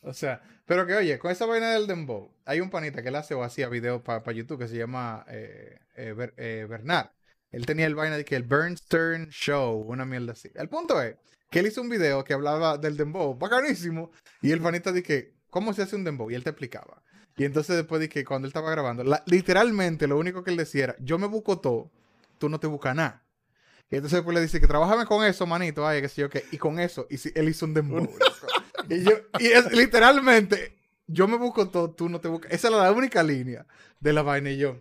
[0.03, 3.17] O sea, pero que oye, con esa vaina del dembow, hay un panita que él
[3.17, 7.11] hace o hacía videos para YouTube que se llama eh, eh, Ber- eh, Bernard.
[7.51, 10.51] Él tenía el vaina de que el Bernstern Show, una mierda así.
[10.55, 11.17] El punto es
[11.51, 15.73] que él hizo un video que hablaba del dembow, bacanísimo, y el panita dije, ¿cómo
[15.75, 16.31] se hace un dembow?
[16.31, 17.03] Y él te explicaba.
[17.37, 20.57] Y entonces después de que cuando él estaba grabando, la- literalmente lo único que él
[20.57, 21.91] decía era, yo me busco todo,
[22.39, 23.23] tú no te buscas nada.
[23.91, 26.45] Y entonces después le dice que trabajame con eso, manito, ay, qué sé yo qué.
[26.51, 28.09] Y con eso, y si- él hizo un dembow.
[28.89, 32.53] y, yo, y es literalmente, yo me busco todo, tú no te buscas.
[32.53, 33.67] Esa era la única línea
[34.01, 34.81] de la vaina y yo.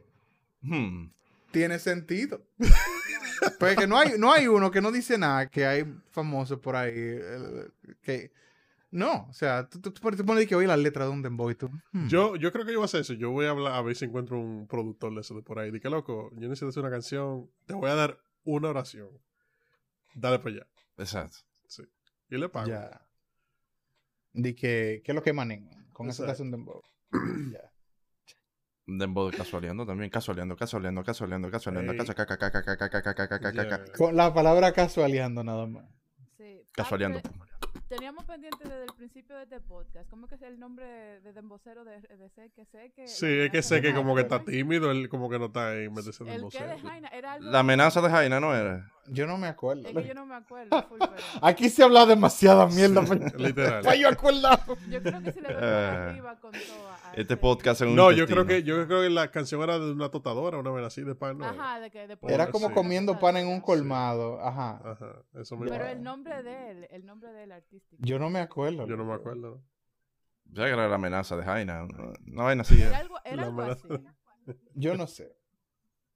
[0.62, 1.08] Hmm.
[1.52, 2.42] Tiene sentido.
[3.58, 6.76] Pues que no hay, no hay uno que no dice nada, que hay famosos por
[6.76, 6.92] ahí.
[6.96, 7.68] eh,
[8.04, 8.32] que
[8.92, 11.24] no, o sea, tú, tú, tú pones- tú pones que oye la letra de un
[11.24, 11.68] dembow y tú.
[11.92, 12.08] hmm.
[12.08, 13.14] Yo, yo creo que yo voy a hacer eso.
[13.14, 15.72] Yo voy a hablar a ver si encuentro un productor de eso de por ahí.
[15.72, 17.50] Dije, loco, yo necesito hacer una canción.
[17.66, 19.10] Te voy a dar una oración.
[20.14, 20.68] Dale para allá.
[20.98, 21.38] Exacto.
[22.30, 22.68] Y le pago.
[22.68, 23.02] Ya
[24.34, 25.88] de que, ¿qué es lo que manejan?
[25.93, 26.82] Con eso te hace un dembow.
[27.51, 27.71] yeah.
[28.88, 31.93] Un dembow de casualeando también, casualeando, casualeando, casualeando, casualeando,
[33.97, 35.86] Con la palabra casualeando nada más.
[36.38, 36.65] Sí.
[36.71, 37.21] Casualeando.
[37.88, 40.09] Teníamos pendiente desde el principio de este podcast.
[40.09, 43.07] ¿Cómo que es el nombre de dembocero de, de sé que sé que?
[43.07, 45.86] Sí, es que sé que como que está tímido, él como que no está ahí.
[45.86, 48.89] El de Jaina La amenaza de Jaina, ¿no era?
[49.08, 49.88] Yo no me acuerdo.
[49.88, 50.84] Es que yo no me acuerdo.
[50.84, 53.02] full, pero Aquí se habla demasiada mierda.
[53.06, 53.84] Sí, literal.
[53.84, 54.10] pa' yo
[54.89, 56.10] yo creo que si le Ah.
[56.10, 56.89] arriba con todo.
[56.89, 59.80] a Este podcast es un No, yo creo que yo creo que la canción era
[59.80, 61.38] de una totadora, una vez así de pan.
[61.39, 61.45] ¿no?
[61.45, 62.52] Ajá, de que de Era Sí.
[62.52, 64.39] como comiendo pan en un colmado.
[64.41, 64.82] Ajá.
[64.84, 68.02] Ajá, eso me Pero el nombre de él, el nombre del artístico.
[68.06, 68.88] Yo no me acuerdo.
[68.88, 69.64] Yo no me acuerdo.
[70.45, 71.84] Ya que era la amenaza de Jaina.
[72.28, 72.82] Una vaina así.
[72.82, 72.95] Era ¿eh?
[72.95, 73.88] algo, era algo así.
[74.74, 75.36] Yo no sé.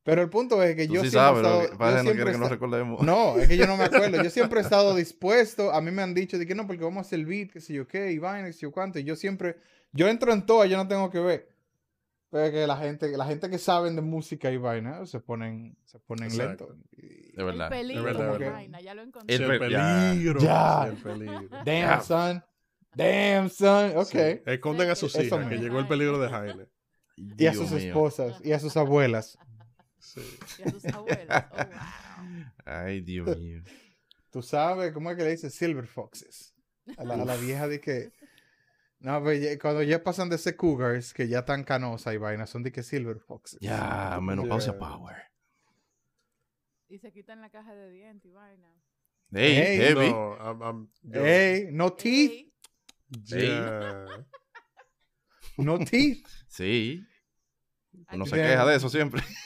[0.05, 2.29] Pero el punto es que Tú yo sí siempre sabes, he estado- que yo no
[2.29, 3.01] he que nos recordemos.
[3.01, 3.83] No, es que yo no me
[4.13, 4.23] acuerdo.
[4.23, 5.73] Yo siempre he estado dispuesto.
[5.73, 7.59] A mí me han dicho de que no, porque vamos a hacer el beat, que
[7.59, 8.99] sé yo qué, y vaina, que sé yo cuánto.
[8.99, 9.57] Y yo siempre,
[9.93, 11.49] yo entro en todas, yo no tengo que ver.
[12.29, 15.97] Pero que la gente, la gente que saben de música y vaina se ponen, se
[15.99, 16.67] ponen Exacto.
[16.69, 16.85] lentos.
[16.91, 17.73] Y- De verdad.
[17.73, 18.51] El peligro verdad, de verdad.
[18.53, 19.35] vaina, ya lo encontré.
[19.35, 20.39] El peligro.
[20.41, 20.85] Ya.
[20.87, 21.49] el peligro.
[21.65, 22.43] Damn, son.
[22.93, 23.97] Damn, son.
[23.97, 24.07] Ok.
[24.09, 24.41] Sí.
[24.45, 26.65] Esconden a sus hijas, que llegó el peligro de Jaime.
[27.17, 27.79] Y a sus mío.
[27.79, 29.37] esposas y a sus abuelas.
[30.05, 30.21] Sí.
[30.59, 31.45] Y a sus abuelas.
[31.51, 32.45] Oh, wow.
[32.65, 33.63] Ay, Dios mío.
[34.29, 35.49] Tú sabes, ¿cómo es que le dicen?
[35.49, 36.53] Silver Foxes.
[36.97, 38.11] A la, a la vieja de que.
[38.99, 42.49] No, pero ya- cuando ya pasan de ser cougars, que ya tan canosas y vainas,
[42.49, 43.59] son de que Silver Foxes.
[43.61, 44.79] Ya, menopausia Yeah.
[44.79, 45.15] power.
[46.87, 48.69] Y se quitan la caja de dientes y vaina.
[49.31, 50.11] Hey, Ey, heavy.
[50.11, 52.51] No, I'm- I'm- yo- Ey, no teeth,
[55.57, 56.25] no teeth.
[56.47, 57.03] Sí.
[58.11, 59.21] Uno aquí- se queja de eso siempre.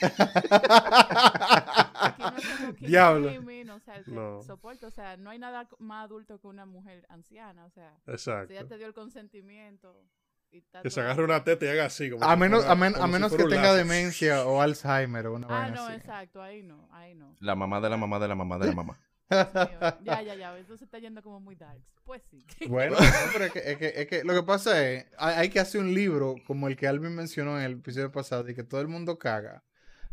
[2.00, 3.30] Aquí no Diablo.
[3.32, 4.42] Jong-un, o sea, el que No.
[4.42, 8.10] soporta, o sea, no hay nada más adulto que una mujer anciana, o sea, si
[8.12, 8.52] Exacto.
[8.52, 10.02] ella te dio el consentimiento
[10.50, 12.10] y está Que se agarre una teta y haga así.
[12.10, 13.62] Como A si menos, fuera- a, men- como a si menos que fuera un tenga
[13.68, 13.76] lazo.
[13.76, 15.94] demencia o Alzheimer o una Ah, no, así.
[15.96, 17.34] exacto, ahí no, ahí no.
[17.40, 18.98] La mamá de la mamá de la mamá de la mamá.
[19.30, 19.98] Dios mío.
[20.02, 21.80] Ya, ya, ya, eso se está yendo como muy dark.
[22.04, 22.44] Pues sí.
[22.68, 25.48] Bueno, no, pero es que, es, que, es que lo que pasa es, hay, hay
[25.50, 28.64] que hacer un libro como el que Alvin mencionó en el episodio pasado, de que
[28.64, 29.62] todo el mundo caga,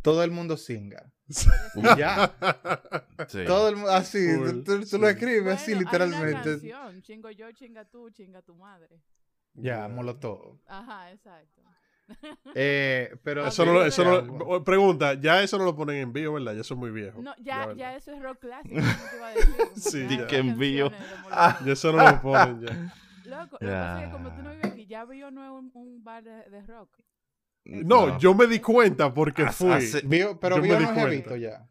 [0.01, 1.11] todo el mundo singa.
[1.97, 2.33] Ya,
[3.27, 3.43] Sí.
[3.45, 4.97] todo el mundo, así, Full, tú, tú- tú sí.
[4.97, 6.49] lo escribes Bueno, así hay una literalmente.
[6.51, 9.01] canción, chingo yo, chinga tú, chinga tu madre.
[9.55, 10.59] Ya, molotov.
[10.67, 11.61] Ajá, exacto.
[12.55, 16.13] Eh, pero Eso no no, lo- eso no, pregunta, ya eso no lo ponen en
[16.13, 16.53] vivo, ¿verdad?
[16.53, 17.21] Ya eso es muy viejo.
[17.21, 18.75] No, ya, ya eso es rock clásico.
[19.75, 20.91] Sí, que ya.
[21.31, 21.59] Ah.
[21.65, 22.93] Ya eso no lo ponen ya.
[23.25, 24.55] Loco, lo que pasa es que como tú no Ya.
[24.55, 26.89] vives aquí, ya vio no es un, un bar de, de rock.
[27.65, 29.71] No, yo me di cuenta porque fui.
[29.71, 31.09] hace- Vio, pero Yo Vio me di no es cuenta.
[31.11, 31.67] jevito ya.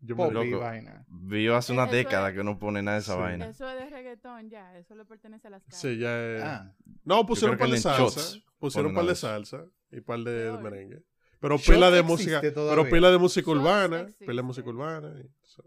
[0.00, 0.64] Yo me Pop digo, y loco.
[0.64, 1.04] vaina.
[1.08, 3.18] Vio hace una Eso década es- que no pone nada de esa Sí.
[3.20, 3.46] vaina.
[3.48, 5.80] Eso es de reggaetón ya, eso le pertenece a las calles.
[5.80, 6.72] Sí, ya es- Ah,
[7.04, 8.02] No, pusieron creo par de salsa.
[8.02, 11.02] Shots Pusieron ponen par de salsa y par de, merengue.
[11.40, 12.40] Pero Shots pila de música.
[12.40, 12.90] Pero todavía.
[12.90, 14.00] pila de música Shots urbana.
[14.00, 14.24] existe.
[14.26, 15.14] Pila de música urbana.
[15.20, 15.64] y so-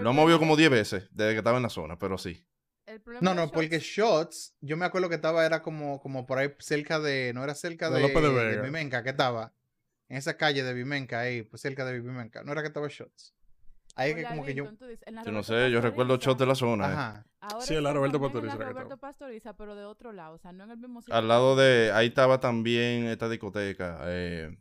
[0.00, 2.44] Lo movido como 10 veces desde que estaba en la zona, pero sí.
[2.86, 6.38] el No, no, Shots- porque Shots, yo me acuerdo que estaba, era como, como por
[6.38, 8.62] ahí cerca de, no era cerca De de, de.
[8.62, 9.52] Vimenca, que estaba,
[10.08, 13.33] en esa calle de Vimenca, ahí, pues cerca de Vimenca, no era que estaba Shots.
[13.96, 15.80] Ahí es que como que yo, Linton, tú dices, en la Yo no sé, yo
[15.80, 16.88] recuerdo shots de la zona.
[16.88, 16.92] eh.
[16.92, 18.96] ajá, ahora Sí, en la está Roberto Pastoriza En la que Roberto.
[18.98, 21.14] Pastoriza, pero de otro lado, o sea, no en el mismo sitio.
[21.14, 21.92] Al lado de.
[21.92, 24.00] Ahí estaba también esta discoteca.
[24.06, 24.58] eh,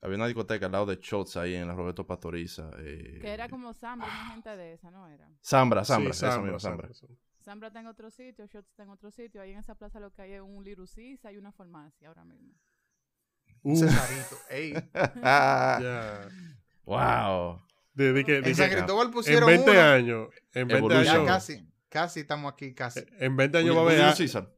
[0.00, 2.70] había una discoteca al lado de Shots ahí en la Roberto Pastoriza.
[2.78, 5.28] eh, Que era como Sambra, una gente de esa, ¿no era?
[5.44, 6.88] Zambra, Sí, Zambra, esa Zambra, misma, Zambra.
[6.94, 7.66] Zambra, Zambra.
[7.68, 9.42] Está en otro sitio, Shots está en otro sitio.
[9.42, 12.24] Ahí en esa plaza lo que hay es un Little Sisa y una farmacia ahora
[12.24, 12.54] mismo.
[13.62, 14.72] Uh, Cesarito, ey.
[14.94, 16.28] Ah, ya.
[16.84, 17.60] wow.
[17.98, 20.28] De- de que- de En San Cristóbal en pusieron 20 uno, años.
[20.54, 21.04] En 20 Evolution.
[21.04, 21.26] ya años.
[21.26, 24.48] casi, casi estamos aquí, casi, En 20 años va a haber.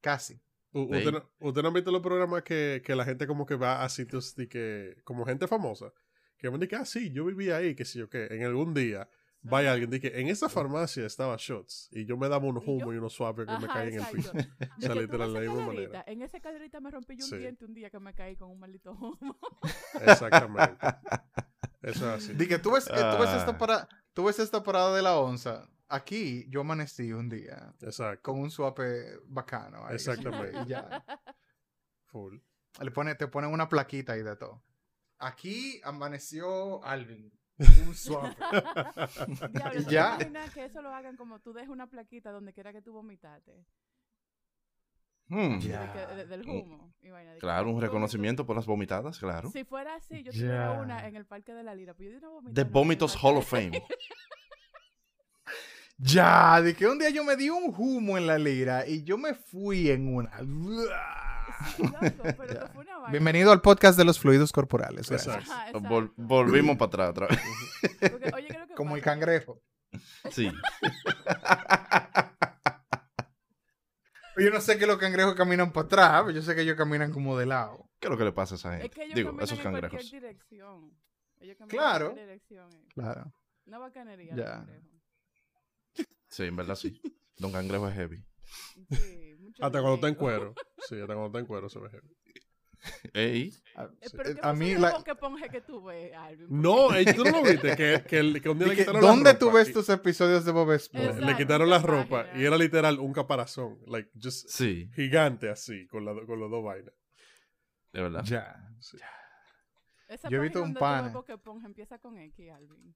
[0.00, 0.40] Casi.
[0.72, 0.82] U-.
[0.94, 3.82] ¿Usted no, usted no ha visto los programas que, que la gente como que va
[3.82, 5.92] a sitios de que, como gente famosa,
[6.36, 9.08] que me dice, ah, sí, yo vivía ahí, que sí o qué, en algún día
[9.50, 12.72] vaya alguien que en esa farmacia estaba shots y yo me daba unos ¿Y yo?
[12.72, 14.32] humo y unos suaves que me Ajá, caían en el piso.
[14.32, 14.40] De
[14.78, 16.04] O sea, literal, la misma manera.
[16.06, 17.36] En esa calerita me rompí yo un Sí.
[17.38, 19.38] diente un día que me caí con un maldito humo.
[20.00, 20.86] Exactamente.
[21.82, 22.32] Eso es así.
[22.34, 23.58] Di que tú ves, eh, tú ves esta Ah.
[23.58, 28.22] para, tú ves esta parada de la onza, aquí yo amanecí un día Exacto.
[28.22, 29.86] con un suape bacano.
[29.86, 30.58] ahí, Exactamente.
[30.64, 31.04] Y ya.
[32.06, 32.38] Full.
[32.80, 34.62] Le pone, te ponen una plaquita ahí de todo.
[35.18, 37.32] Aquí amaneció Alvin.
[37.58, 38.36] Un suave.
[39.52, 40.14] Diablo, Y ¿tú ya.
[40.16, 43.64] imaginas que eso lo hagan como tú dejes una plaquita donde quiera que tú vomitaste?
[45.28, 45.80] Hmm, Ya.
[45.86, 46.94] De que- de- del humo.
[47.02, 49.50] y vaina, de que Claro, un reconocimiento por las vomitadas, claro.
[49.50, 51.94] Si fuera así, yo tuviera una en el Parque de la Lira.
[51.94, 53.82] Pero yo una The Parque Hall of Fame.
[55.98, 59.16] Ya, de que un día yo me di un humo en la lira y yo
[59.16, 60.30] me fui en una.
[61.76, 63.10] Fue una vaina.
[63.10, 65.08] Bienvenido al podcast de los fluidos corporales.
[65.08, 65.36] gracias.
[65.36, 65.78] Exacto.
[65.78, 66.22] Ajá, Vol- exacto.
[66.22, 67.40] volvimos para atrás otra vez.
[68.10, 69.62] Porque, oye, ¿qué es lo que Como el cangrejo.
[70.30, 70.50] Sí.
[74.38, 77.10] Yo no sé que los cangrejos caminan para atrás, pero yo sé que ellos caminan
[77.10, 77.88] como de lado.
[77.98, 78.86] ¿Qué es lo que le pasa a esa gente?
[78.88, 80.10] Es que ellos Digo, caminan esos en cualquier cangrejos.
[80.12, 80.98] dirección.
[81.40, 82.04] Ellos caminan Claro.
[82.08, 82.70] en cualquier dirección.
[82.74, 82.88] eh.
[82.92, 83.32] Claro.
[83.64, 84.34] Una bacanería.
[84.36, 84.66] Ya.
[86.28, 87.00] Sí, en verdad sí.
[87.38, 88.22] Don Cangrejo es heavy.
[88.90, 90.54] Sí, mucho Hasta cuando está en cuero.
[90.78, 92.08] Sí, hasta cuando está en cuero se ve heavy.
[93.14, 96.46] Ey, A, Eh, pero ¿qué a mí, la- que ponje que tú ves, Alvin?
[96.50, 97.74] No, eh, tú no lo viste.
[97.74, 99.72] Que, que, que un día de le que, quitaron la ¿dónde ropa tú ves y-
[99.72, 101.06] tus episodios de Bob Esponja?
[101.06, 102.40] Exacto, Le quitaron la ropa página.
[102.40, 103.78] y era literal un caparazón.
[103.86, 106.94] Like, just sí, gigante así, con, la, con los dos vainas.
[107.92, 108.22] de verdad.
[108.24, 108.54] Ya.
[108.78, 108.98] Sí.
[110.08, 111.08] Esa Yo he visto un pana.
[111.08, 112.94] Bob Esponja empieza con X, Alvin.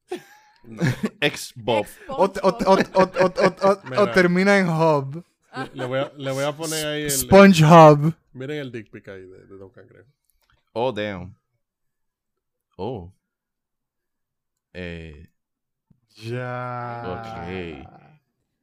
[0.62, 0.82] No.
[1.20, 1.86] Ex Bob.
[2.06, 5.24] O, o- o- o- o- termina en Hub.
[5.56, 7.10] Le, le voy a, le voy a poner ahí el.
[7.10, 8.14] SpongeHub.
[8.32, 10.08] miren el dick pic ahí de, de Don Cangrejo.
[10.72, 11.34] Oh, damn.
[12.76, 13.12] Oh.
[14.72, 15.28] Eh,
[16.16, 17.02] Ya.
[17.06, 17.86] Ok.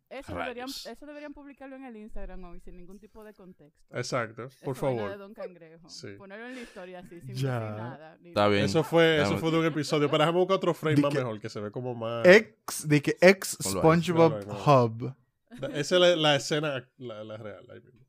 [0.10, 3.84] Eso deberían, eso deberían publicarlo en el Instagram hoy sin ningún tipo de contexto.
[3.96, 5.18] Exacto, por vaina de favor.
[5.20, 5.90] Don Cangrejo.
[5.90, 6.08] Sí.
[6.18, 7.60] Ponerlo en la historia así, sin Ya.
[7.60, 8.18] decir nada.
[8.22, 8.64] ni- está bien.
[8.64, 10.08] Eso fue, eso fue de un episodio.
[10.10, 12.26] Pero déjame buscar otro frame más que- mejor, que se ve como más.
[12.26, 13.58] Ex, de que ex.
[13.62, 15.14] SpongeBob Hub.
[15.50, 17.66] Esa es la, la escena, la, la real.
[17.72, 18.06] ahí mismo.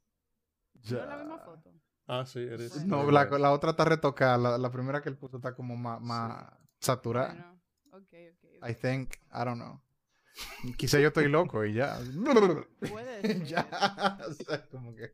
[0.91, 1.73] ¿No es la misma foto?
[2.07, 2.85] Ah, sí, eres.
[2.87, 4.39] No, la, la otra está retocada.
[4.39, 7.33] La, la primera que él puso está como más, más saturada.
[7.35, 7.61] Bueno,
[7.93, 8.63] ok, ok.
[8.63, 8.71] ok.
[8.71, 9.81] I think, I don't know.
[10.77, 11.99] Quizá yo estoy loco y ya.
[12.91, 13.45] Puede ser.
[13.45, 14.19] ya.
[14.27, 15.13] O sea, como que.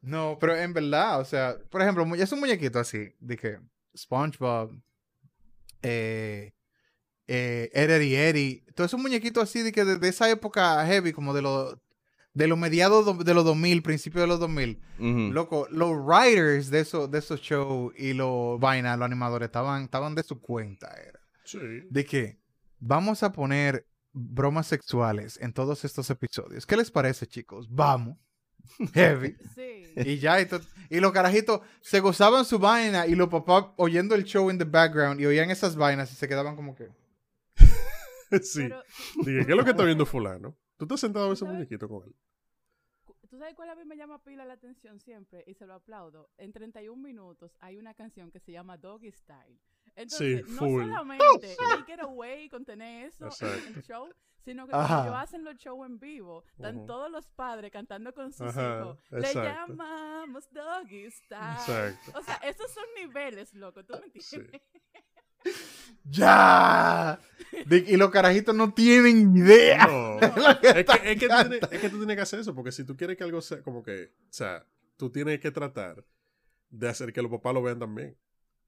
[0.00, 3.60] No, pero en verdad, o sea, por ejemplo, es un muñequito así, de que
[3.94, 4.80] SpongeBob,
[5.82, 6.54] eh,
[7.32, 11.32] eh, Eddie, todo es un muñequito así de que de, de esa época heavy, como
[11.32, 11.76] de los
[12.34, 14.80] de los mediados do- de los 2000, principios de los 2000.
[14.98, 15.32] Ujú.
[15.32, 20.14] Loco, los writers de esos de esos shows y los vainas, los animadores estaban estaban
[20.14, 21.20] de su cuenta, era.
[21.44, 21.58] Sí.
[21.88, 22.38] De que
[22.78, 26.66] vamos a poner bromas sexuales en todos estos episodios.
[26.66, 27.68] ¿Qué les parece, chicos?
[27.70, 28.16] Vamos.
[28.94, 29.36] Heavy.
[29.54, 29.84] Sí.
[29.96, 30.46] Y ya, y,
[30.90, 34.64] y los carajitos se gozaban su vaina y los papás oyendo el show en the
[34.64, 36.88] background y oían esas vainas y se quedaban como que.
[38.42, 38.62] sí.
[38.62, 38.82] Pero,
[39.24, 40.56] Dije, ¿qué es lo que está viendo Fulano?
[40.76, 42.14] Tú estás sentado a ver ese muñequito con él.
[43.28, 45.44] ¿Tú sabes cuál a mí me llama pila la atención siempre?
[45.46, 46.30] Y se lo aplaudo.
[46.36, 49.60] En 31 minutos hay una canción que se llama Doggy Style.
[49.94, 54.08] Entonces, Sí, no solamente they get away con tener eso en el show,
[54.44, 54.96] sino que Ajá.
[54.96, 58.98] cuando hacen los shows en vivo, están todos los padres cantando con sus Ajá, hijos.
[59.12, 59.42] exacto.
[59.42, 61.52] Le llamamos Doggy Style.
[61.52, 62.18] Exacto.
[62.18, 63.84] O sea, esos son niveles, loco.
[63.84, 64.60] ¿Tú me entiendes?
[66.04, 67.18] Ya.
[67.66, 69.86] De- y los carajitos no tienen idea.
[69.86, 70.18] No.
[70.20, 72.84] es, que, es, que tú tienes, es que tú tienes que hacer eso, porque si
[72.84, 74.64] tú quieres que algo sea como que, o sea,
[74.96, 76.04] tú tienes que tratar
[76.70, 78.16] de hacer que los papás lo vean también.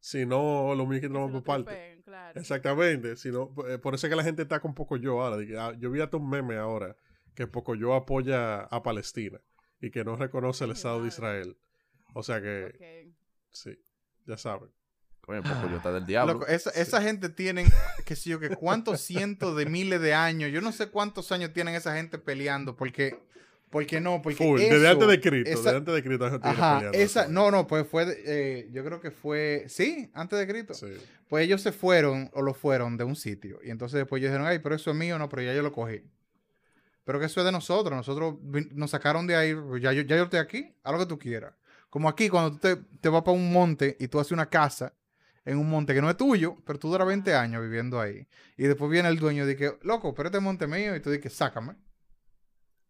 [0.00, 2.02] Si no, los muñequitos no van lo por parte.
[2.04, 2.40] claro.
[2.40, 3.16] Exactamente.
[3.16, 5.36] Si no, eh, por eso es que la gente está con Poco Yo ahora.
[5.36, 6.96] de que, ah, yo vi hasta un meme ahora
[7.34, 9.40] que Poco Yo apoya a Palestina
[9.80, 11.08] y que no reconoce el Estado de.
[11.08, 11.56] Israel.
[12.14, 13.12] O sea que,
[13.50, 13.78] sí,
[14.26, 14.70] ya saben.
[15.24, 15.40] Coño,
[15.92, 16.32] del diablo.
[16.34, 17.66] Loco, esa, esa gente tienen,
[18.04, 20.50] qué sé yo, que cuántos cientos de miles de años.
[20.50, 22.74] Yo no sé cuántos años tienen esa gente peleando.
[22.74, 23.16] Porque,
[23.70, 24.60] porque no, porque Full.
[24.60, 25.50] eso, desde antes de Cristo.
[25.50, 26.24] esa- desde antes de Cristo.
[26.42, 30.38] Ajá, peleando, esa, no, no, pues fue, de- eh, yo creo que fue, sí, antes
[30.40, 30.74] de Cristo.
[30.74, 30.88] Sí.
[31.28, 33.60] Pues ellos se fueron o lo fueron de un sitio.
[33.62, 35.72] Y entonces después ellos dijeron, ay, pero eso es mío, no, pero ya yo lo
[35.72, 36.02] cogí.
[37.04, 37.96] Pero que eso es de nosotros.
[37.96, 38.34] Nosotros
[38.72, 41.18] nos sacaron de ahí, pues ya yo, ya yo estoy aquí, haz lo que tú
[41.18, 41.54] quieras.
[41.88, 44.92] Como aquí, cuando tú te, te vas para un monte y tú haces una casa
[45.44, 48.26] en un monte que no es tuyo, pero tú duras 20 años viviendo ahí.
[48.56, 50.94] Y después viene el dueño y dice, loco, pero este monte mío.
[50.94, 51.74] Y tú dices, sácame.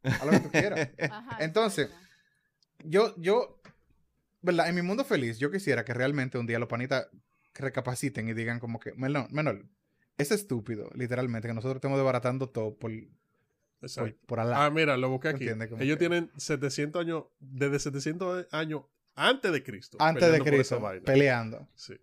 [0.03, 0.91] Haz lo que tú quieras.
[1.11, 1.89] Ajá, Entonces,
[2.85, 3.61] yo, yo,
[4.43, 4.69] ¿verdad?
[4.69, 7.07] En mi mundo feliz, yo quisiera que realmente un día los panitas
[7.55, 9.65] recapaciten y digan como que, menor, menor,
[10.19, 13.01] es estúpido, literalmente, que nosotros estemos desbaratando todo por, por,
[13.81, 14.17] Exacto.
[14.27, 14.65] por Alá.
[14.67, 15.49] Ah, mira, lo busqué aquí.
[15.49, 18.83] Ellos que- tienen 700 años, desde 700 años
[19.15, 19.97] antes de Cristo.
[20.01, 21.69] antes de Cristo, peleando.
[21.75, 21.95] Sí.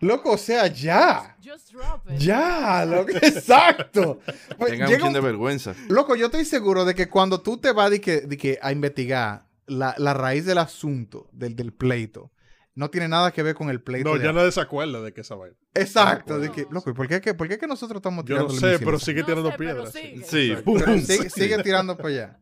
[0.00, 1.36] Loco, o sea, ya.
[1.44, 2.18] Just drop it.
[2.18, 4.20] Ya, loco, exacto.
[4.56, 5.74] Pues, Tengan un llega chin de un- vergüenza.
[5.88, 8.72] Loco, yo estoy seguro de que cuando tú te vas de que, de que a
[8.72, 12.32] investigar la, la raíz del asunto, del, del pleito,
[12.74, 14.08] no tiene nada que ver con el pleito.
[14.08, 15.56] No, de ya no se acuerda de que esa vaina.
[15.74, 16.52] Exacto, de No.
[16.54, 18.82] que, loco, ¿y por qué, que- por qué que nosotros estamos Yo no tirando sé,
[18.84, 19.92] pero sigue No tirando sé, pero piedras.
[19.92, 20.24] sigue.
[20.24, 20.80] Sí, pum.
[21.00, 22.40] sigue, sigue tirando para allá.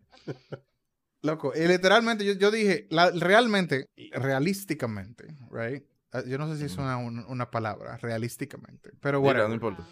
[1.22, 5.82] Loco, y literalmente yo, yo dije, la- realmente, realísticamente, right?
[6.12, 9.86] Ah, Yo no sé si es una, un- una palabra, realísticamente, pero bueno, no importa.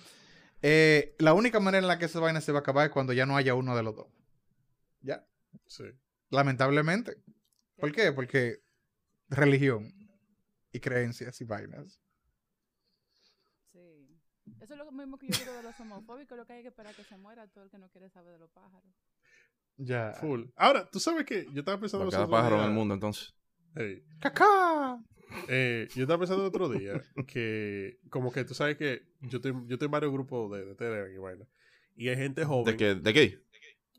[0.62, 3.12] eh, la única manera en la que esa vaina se va a acabar es cuando
[3.12, 4.06] ya no haya uno de los dos.
[5.02, 5.26] Ya,
[5.66, 5.84] Sí.
[6.30, 7.16] lamentablemente.
[7.76, 8.12] ¿Por qué?
[8.12, 8.62] Porque
[9.28, 9.92] religión
[10.72, 12.00] y creencias y vainas.
[13.72, 14.18] Sí.
[14.60, 16.94] Eso es lo mismo que yo digo de los homofóbicos, lo que hay que esperar
[16.94, 18.90] que se muera todo el que no quiere saber de los pájaros.
[19.76, 20.14] Ya.
[20.14, 20.44] Full.
[20.56, 23.34] Ahora, tú sabes que yo estaba pensando cada pájaro en el mundo, entonces.
[23.74, 24.98] Ey, ¡Cacá!
[25.48, 29.52] Eh, yo estaba pensando el otro día que, como que tú sabes que yo estoy,
[29.66, 31.46] yo estoy en varios grupos de, de Telegram y vaina.
[31.96, 32.64] Y hay gente joven.
[32.64, 32.94] ¿De qué?
[32.94, 33.42] ¿De qué?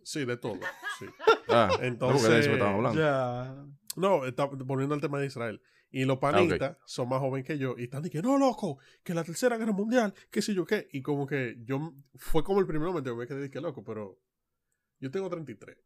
[0.04, 0.60] Sí, de todo.
[1.00, 1.06] Sí.
[1.50, 3.00] Ah, Entonces- de eso que hablando.
[3.00, 3.66] Ya.
[3.96, 5.62] No, está, volviendo al tema de Israel.
[5.90, 7.76] Y los panitas son más jóvenes que yo.
[7.78, 10.88] Y están diciendo, no, loco, que la tercera guerra mundial, qué sé yo qué.
[10.92, 14.20] Y como que yo, fue como el primer momento que me quedé, que loco, pero
[15.00, 15.78] yo tengo 33.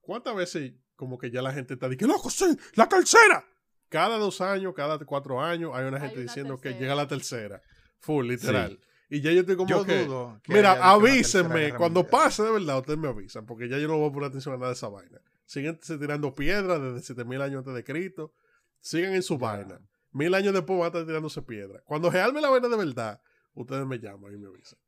[0.00, 3.44] ¿Cuántas veces como que ya la gente está diciendo, loco, sí, la tercera?
[3.88, 7.06] Cada dos años, cada cuatro años, hay una Hay gente una diciendo que llega la
[7.06, 7.62] tercera.
[8.00, 8.78] Full, literal.
[9.08, 10.04] Y ya yo estoy como Yo que...
[10.04, 10.40] dudo.
[10.42, 11.74] que Mira, avísenme.
[11.74, 12.22] Cuando mundial.
[12.22, 13.46] pase de verdad, ustedes me avisan.
[13.46, 15.20] Porque ya yo no voy a poner atención a nada de esa vaina.
[15.44, 18.34] Siguen tirando piedras desde 7000 años antes de Cristo.
[18.80, 19.80] Sigan en su vaina.
[20.10, 21.82] Mil años después van a estar tirándose piedras.
[21.84, 23.20] Cuando se arme la vaina de verdad,
[23.54, 24.78] ustedes me llaman y me avisan.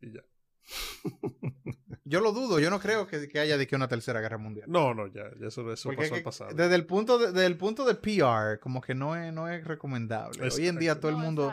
[0.00, 0.20] Y ya.
[2.06, 4.66] Yo lo dudo, yo no creo que, que haya de que una tercera guerra mundial.
[4.68, 5.22] No, no, ya.
[5.40, 6.50] ya eso eso pasó es al pasado.
[6.54, 9.64] desde el punto de, desde el punto de PR, como que no es, no es
[9.66, 10.46] recomendable.
[10.50, 11.52] Hoy en día todo el mundo,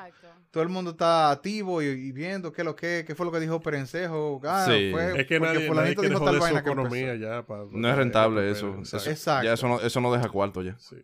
[0.52, 3.40] todo el mundo está activo y, y viendo qué lo que, qué fue lo que
[3.40, 4.42] dijo Perencejo.
[4.44, 4.90] Ah, Sí.
[4.92, 7.46] fue Es que nadie, nadie dijo tal vaina economía ya.
[7.46, 8.76] pa- No es rentable eso.
[8.78, 8.98] Exacto.
[8.98, 9.46] Eso- Exacto.
[9.46, 10.78] Ya eso no, eso no deja cuarto ya.
[10.80, 10.98] Sí.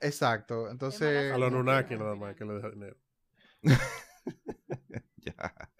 [0.00, 0.68] Exacto.
[0.70, 2.96] Entonces, A los Anunnaki nada más que le deja dinero.
[5.24, 5.70] Ya.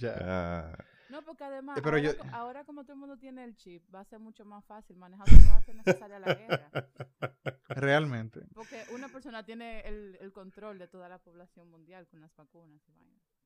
[0.00, 0.76] Ya.
[1.10, 3.82] No, porque además, Eh, pero ahora, yo- ahora como todo el mundo tiene el chip,
[3.92, 6.70] va a ser mucho más fácil manejarlo, no va a ser necesaria la guerra.
[7.68, 8.40] realmente.
[8.54, 12.80] Porque una persona tiene el, el control de toda la población mundial con las vacunas.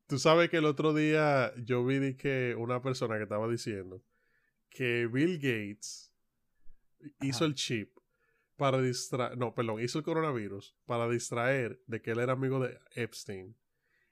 [0.07, 4.03] Tú sabes que el otro día yo vi de que una persona que estaba diciendo
[4.69, 6.13] que Bill Gates
[7.21, 7.47] hizo Ajá.
[7.47, 7.97] el chip
[8.57, 12.79] para distraer, no, perdón, hizo el coronavirus para distraer de que él era amigo de
[12.95, 13.57] Epstein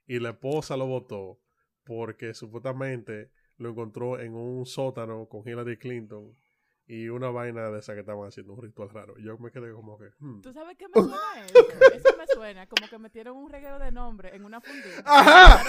[0.06, 1.38] y la esposa lo votó
[1.84, 6.34] porque supuestamente lo encontró en un sótano con Hillary Clinton
[6.86, 9.14] y una vaina de esa que estaban haciendo, un ritual raro.
[9.16, 11.16] Y yo me quedé como que, hmm, ¿Tú sabes qué me suena
[11.46, 11.58] eso?
[11.94, 15.02] Eso me suena como que metieron un reguero de nombre en una fundita.
[15.04, 15.62] Ajá,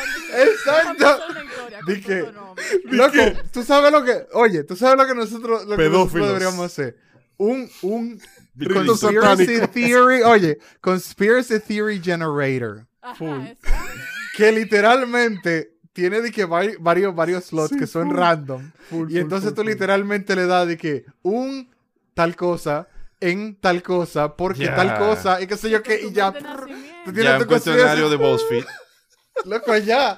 [0.43, 0.93] exacto.
[0.93, 2.65] déjame hacer una historia con Di que- todo nombre.
[2.85, 6.65] Loco, tú sabes lo que, oye, tú sabes lo que nosotros, lo que nosotros deberíamos
[6.65, 6.97] hacer.
[7.37, 8.21] Un, un
[8.73, 12.87] conspiracy theory, oye, conspiracy theory generator.
[13.01, 13.55] Ajá,
[14.37, 18.17] que literalmente tiene de que vari- varios, varios slots Sí, que son full.
[18.17, 18.71] random.
[18.89, 19.71] full, Y full, entonces full, tú full.
[19.71, 21.69] literalmente le das de que un
[22.13, 22.87] tal cosa
[23.19, 26.33] en tal cosa, porque tal cosa, y qué sé yo qué, y ya.
[26.33, 28.65] Tú tienes Ya tu un cuestionario de BuzzFeed.
[29.45, 30.15] Loco, ya.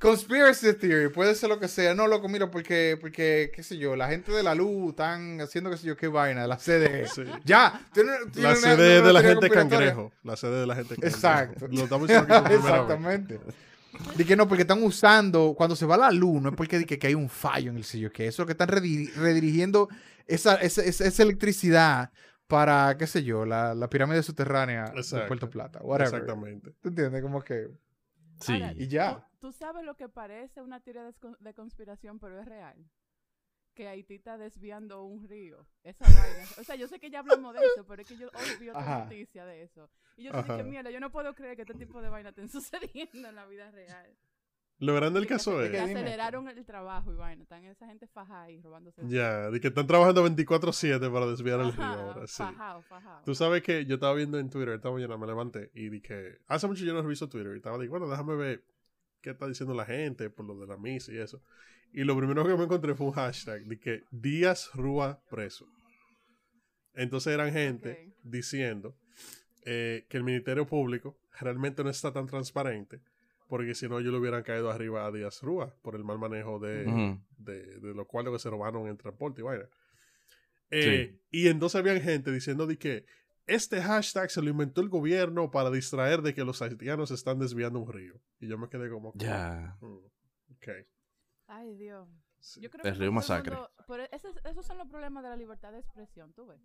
[0.00, 1.94] Conspiracy theory, puede ser lo que sea.
[1.94, 5.70] No, loco, mira, porque, porque, qué sé yo, la gente de la luz están haciendo
[5.70, 7.06] qué sé yo qué vaina, la sede.
[7.14, 7.22] Sí.
[7.44, 7.80] Ya.
[7.92, 10.12] tiene- tiene La una de la gente cangrejo.
[10.24, 11.16] La sede de la gente cangrejo.
[11.16, 11.68] Exacto.
[11.70, 13.40] Lo estamos diciendo aquí por primera vez.
[14.16, 16.84] Di que no, porque están usando, cuando se va la luz, no es porque di
[16.84, 19.88] que, que hay un fallo en el sello, que eso que están rediri- redirigiendo
[20.26, 22.10] esa, esa, esa- esa electricidad
[22.46, 25.26] para, qué sé yo, la, la pirámide subterránea de Exacto.
[25.28, 26.14] Puerto Plata, whatever.
[26.20, 26.72] Exactamente.
[26.80, 27.22] ¿Tú entiendes?
[27.22, 27.68] Como que...
[28.40, 28.54] Sí.
[28.54, 29.26] Ahora, Y ya.
[29.40, 32.76] ¿tú, tú sabes lo que parece una teoría de, cons- de conspiración, pero es real.
[33.74, 35.66] Que Haití está desviando un río.
[35.82, 36.46] Esa vaina.
[36.58, 38.68] O sea, yo sé que ya hablamos de eso, pero es que yo hoy vi
[38.68, 39.88] otra noticia de eso.
[40.16, 43.28] Y yo dije, mierda, yo no puedo creer que este tipo de vaina estén sucediendo
[43.28, 44.14] en la vida real.
[44.78, 45.70] Lo grande que caso es.
[45.70, 47.44] que aceleraron el trabajo y vaina.
[47.44, 49.00] Están esa gente fajada ahí robándose.
[49.06, 52.42] Ya, de que están trabajando 24-7 para desviar el río ahora, sí.
[52.42, 53.22] Fajado, fajado.
[53.24, 56.66] Tú sabes que yo estaba viendo en Twitter esta mañana, me levanté y dije, hace
[56.66, 58.64] mucho yo no reviso Twitter y estaba diciendo, bueno, déjame ver
[59.22, 61.42] qué está diciendo la gente por lo de la misa y eso.
[61.92, 65.66] Y lo primero que me encontré fue un hashtag de que Díaz Rúa preso.
[66.94, 68.96] Entonces eran gente diciendo
[69.64, 73.00] eh, que el Ministerio Público realmente no está tan transparente
[73.48, 76.58] porque si no ellos le hubieran caído arriba a Díaz Rúa por el mal manejo
[76.58, 77.20] de, Ujú.
[77.38, 79.66] de, de los cuales que se robaron en transporte y vaina.
[80.70, 83.04] Eh, Y entonces habían gente diciendo de que
[83.46, 87.78] este hashtag se lo inventó el gobierno para distraer de que los haitianos están desviando
[87.80, 88.20] un río.
[88.40, 89.12] Y yo me quedé como...
[89.16, 89.76] Ya.
[89.80, 89.96] mm,
[90.54, 90.68] ok.
[91.48, 92.08] Ay, Dios.
[92.38, 92.60] Sí.
[92.60, 93.54] Yo creo El que río masacre.
[93.54, 96.60] mundo- pero esos, esos son los problemas de la libertad de expresión, tú ves.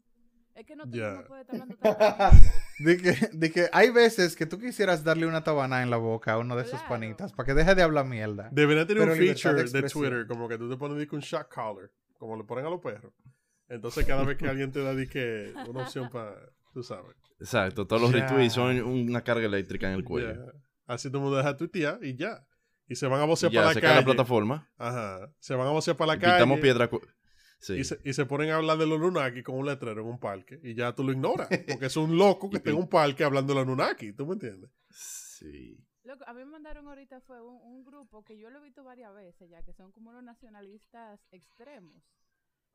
[0.56, 1.10] Es que no Ya.
[1.10, 1.78] el mundo puede estar hablando
[2.80, 6.34] De que, de que hay veces que tú quisieras darle una tabana en la boca
[6.34, 6.90] a uno de esos Claro.
[6.90, 8.50] panitas para que deje de hablar mierda.
[8.52, 9.90] Debería tener Pero un feature de de.
[9.90, 13.14] Twitter, como que tú te pones un shot collar, como le ponen a los perros.
[13.68, 16.36] Entonces cada vez que alguien te da que una opción para,
[16.74, 17.16] tú sabes.
[17.40, 17.86] Exacto.
[17.88, 18.28] Todos los Ya.
[18.28, 20.34] retweets son una carga eléctrica en el cuello.
[20.34, 20.52] Ya.
[20.86, 22.46] Así todo el mundo deja tuitear y ya.
[22.88, 24.06] Y se van a vocear para se la cae la calle.
[24.06, 24.72] plataforma.
[24.78, 25.32] Ajá.
[25.40, 26.62] Se van a vocear para la y calle.
[26.62, 26.90] Piedra.
[27.60, 27.74] Sí.
[27.74, 30.20] Y se, y se ponen a hablar de los Lunaki con un letrero en un
[30.20, 30.60] parque.
[30.64, 31.50] Y ya tú lo ignoras.
[31.68, 34.14] Porque es un loco que está en un parque hablando de los Lunaki.
[34.14, 34.70] ¿Tú me entiendes?
[34.90, 35.78] Sí.
[36.04, 38.84] Loco, a mí me mandaron ahorita fue un, un grupo que yo lo he visto
[38.84, 42.02] varias veces ya, que son como unos nacionalistas extremos.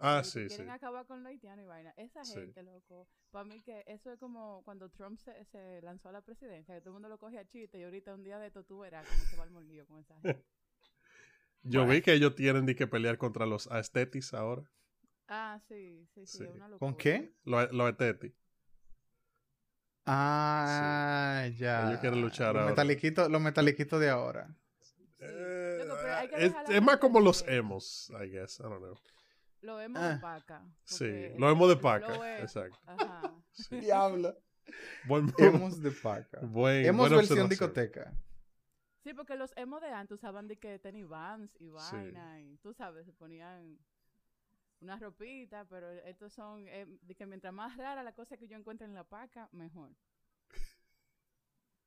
[0.05, 0.57] Ah, sí, sí.
[0.57, 1.95] quieren acabar con lo haitiano y vaina.
[1.97, 2.35] Esa Sí.
[2.41, 6.23] gente, loco, para mí que eso es como cuando Trump se, se lanzó a la
[6.23, 8.65] presidencia, que todo el mundo lo coge a chiste y ahorita un día de esto
[8.65, 10.45] tú verás cómo se va el lío con esa gente.
[11.63, 14.65] Yo vi que ellos tienen de que pelear contra los aesthetis ahora.
[15.29, 16.45] Ah, sí, sí, sí, Sí.
[16.45, 16.79] una locura.
[16.81, 17.33] ¿Con qué?
[17.45, 18.33] Los, los aesthetis.
[20.05, 21.87] Ah, ya.
[21.89, 22.71] Ellos quieren luchar los ahora.
[22.71, 24.49] metaliquitos, los metaliquitos de ahora.
[25.21, 28.59] Eh, Loco, pero hay que es, es más como los emos, I guess.
[28.59, 28.99] I don't know.
[29.63, 30.15] Lo hemos Ah.
[30.15, 30.63] de paca.
[30.85, 32.39] Sí, lo hemos de paca.
[32.41, 32.79] Exacto.
[32.87, 33.35] Ajá.
[33.53, 33.81] Sí.
[33.81, 34.37] Diablo.
[35.07, 36.41] Buen, Hemos de paca.
[36.43, 38.13] buen, Hemos buena versión discoteca.
[39.03, 42.73] Sí, porque los emo de antes usaban de que tenis vans y vaina y tú
[42.73, 43.77] sabes, se ponían
[44.81, 48.57] una ropita, pero estos son eh, de que mientras más rara la cosa que yo
[48.57, 49.91] encuentre en la paca, mejor.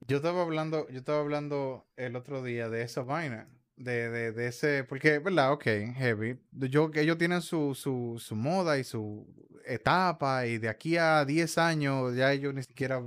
[0.08, 3.50] Yo estaba hablando, yo estaba hablando el otro día de esa vaina.
[3.78, 5.52] De, de, de ese, porque, ¿verdad?
[5.52, 6.40] Ok, heavy.
[6.54, 9.28] Yo, que ellos tienen su, su, su moda y su
[9.66, 13.04] etapa, y de aquí a 10 años ya ellos ni siquiera,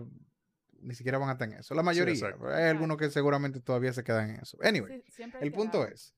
[0.82, 1.74] ni siquiera van a estar en eso.
[1.74, 2.14] La mayoría.
[2.38, 4.58] pero hay algunos que seguramente todavía se quedan en eso.
[4.62, 6.14] Anyway, Sí, el punto es.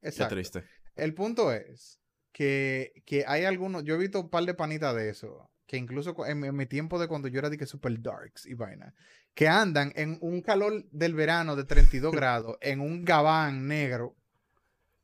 [0.00, 0.34] Qué Exacto.
[0.34, 0.64] triste.
[0.96, 2.00] El punto es
[2.32, 6.16] que, que hay algunos, yo he visto un par de panitas de eso, que incluso
[6.26, 8.92] en, mi- en mi tiempo de cuando yo era de que super darks y vaina,
[9.34, 14.14] que andan en un calor del verano de 32 grados, en un gabán negro,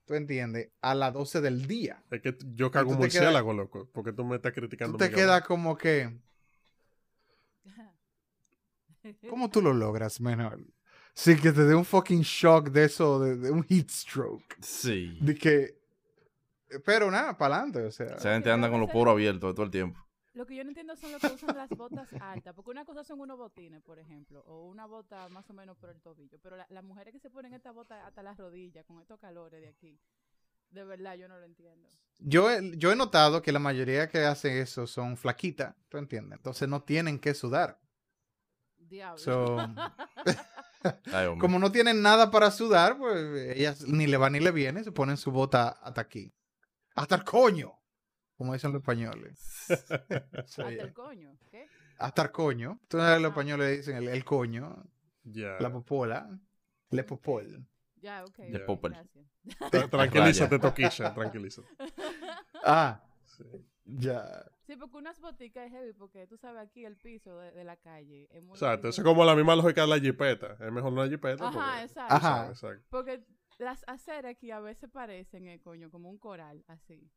[0.04, 0.70] ¿tú entiendes?
[0.80, 2.02] A las 12 del día.
[2.10, 3.88] Es que yo cago un murciélago, loco.
[3.92, 4.96] Porque tú me estás criticando.
[4.96, 5.46] Tú te quedas gabán.
[5.46, 6.18] como que,
[9.28, 10.58] ¿cómo tú lo logras, menor?
[11.14, 14.56] Sí, que te dé un fucking shock de eso, de, de un heat stroke.
[14.62, 15.18] Sí.
[15.20, 15.76] De que,
[16.84, 18.14] pero nada, para adelante, o sea.
[18.16, 20.07] Esa gente anda con los poros abiertos todo el tiempo.
[20.39, 23.03] Lo que yo no entiendo son los que usan las botas altas, porque una cosa
[23.03, 26.57] son unos botines, por ejemplo, o una bota más o menos por el tobillo, pero
[26.57, 29.66] la- las mujeres que se ponen esta bota hasta las rodillas con estos calores de
[29.68, 29.99] aquí,
[30.70, 31.89] de verdad yo no lo entiendo.
[32.20, 36.36] Yo he, yo he notado que la mayoría que hace eso son flaquitas, ¿tú entiendes?
[36.36, 37.80] Entonces no tienen que sudar.
[38.76, 39.18] Diablo.
[39.18, 39.57] So,
[41.12, 41.41] Ay, hombre.
[41.41, 44.93] como no tienen nada para sudar, pues ellas ni le va ni le viene, se
[44.93, 46.32] ponen su bota hasta aquí.
[46.95, 47.72] Hasta el coño,
[48.39, 49.66] como dicen los españoles.
[50.32, 50.84] Hasta yeah.
[50.84, 51.66] el coño, ¿qué?
[51.99, 52.78] Hasta el coño.
[52.82, 53.28] Entonces los Ah.
[53.28, 54.84] españoles dicen el, el coño,
[55.24, 55.57] Ya.
[55.61, 56.30] la popola,
[56.91, 57.66] le popol.
[57.97, 58.39] Ya, ok.
[58.39, 59.26] Gracias.
[59.72, 61.68] Tra- Tranquilízate, Toquisha, tranquilízate.
[62.64, 63.45] Ah, Sí.
[63.84, 64.45] ya.
[64.66, 67.76] Sí, porque unas boticas es heavy, porque tú sabes aquí el piso de, de la
[67.76, 70.57] calle es muy Exacto, eso es como la misma lógica de la jipeta.
[70.61, 71.49] Es mejor una jipeta.
[71.49, 72.14] Ajá, porque- exacto.
[72.14, 72.49] Ajá.
[72.49, 72.84] Exacto.
[72.91, 73.24] Porque
[73.59, 77.11] las aceras aquí a veces parecen, eh, coño, como un coral, así.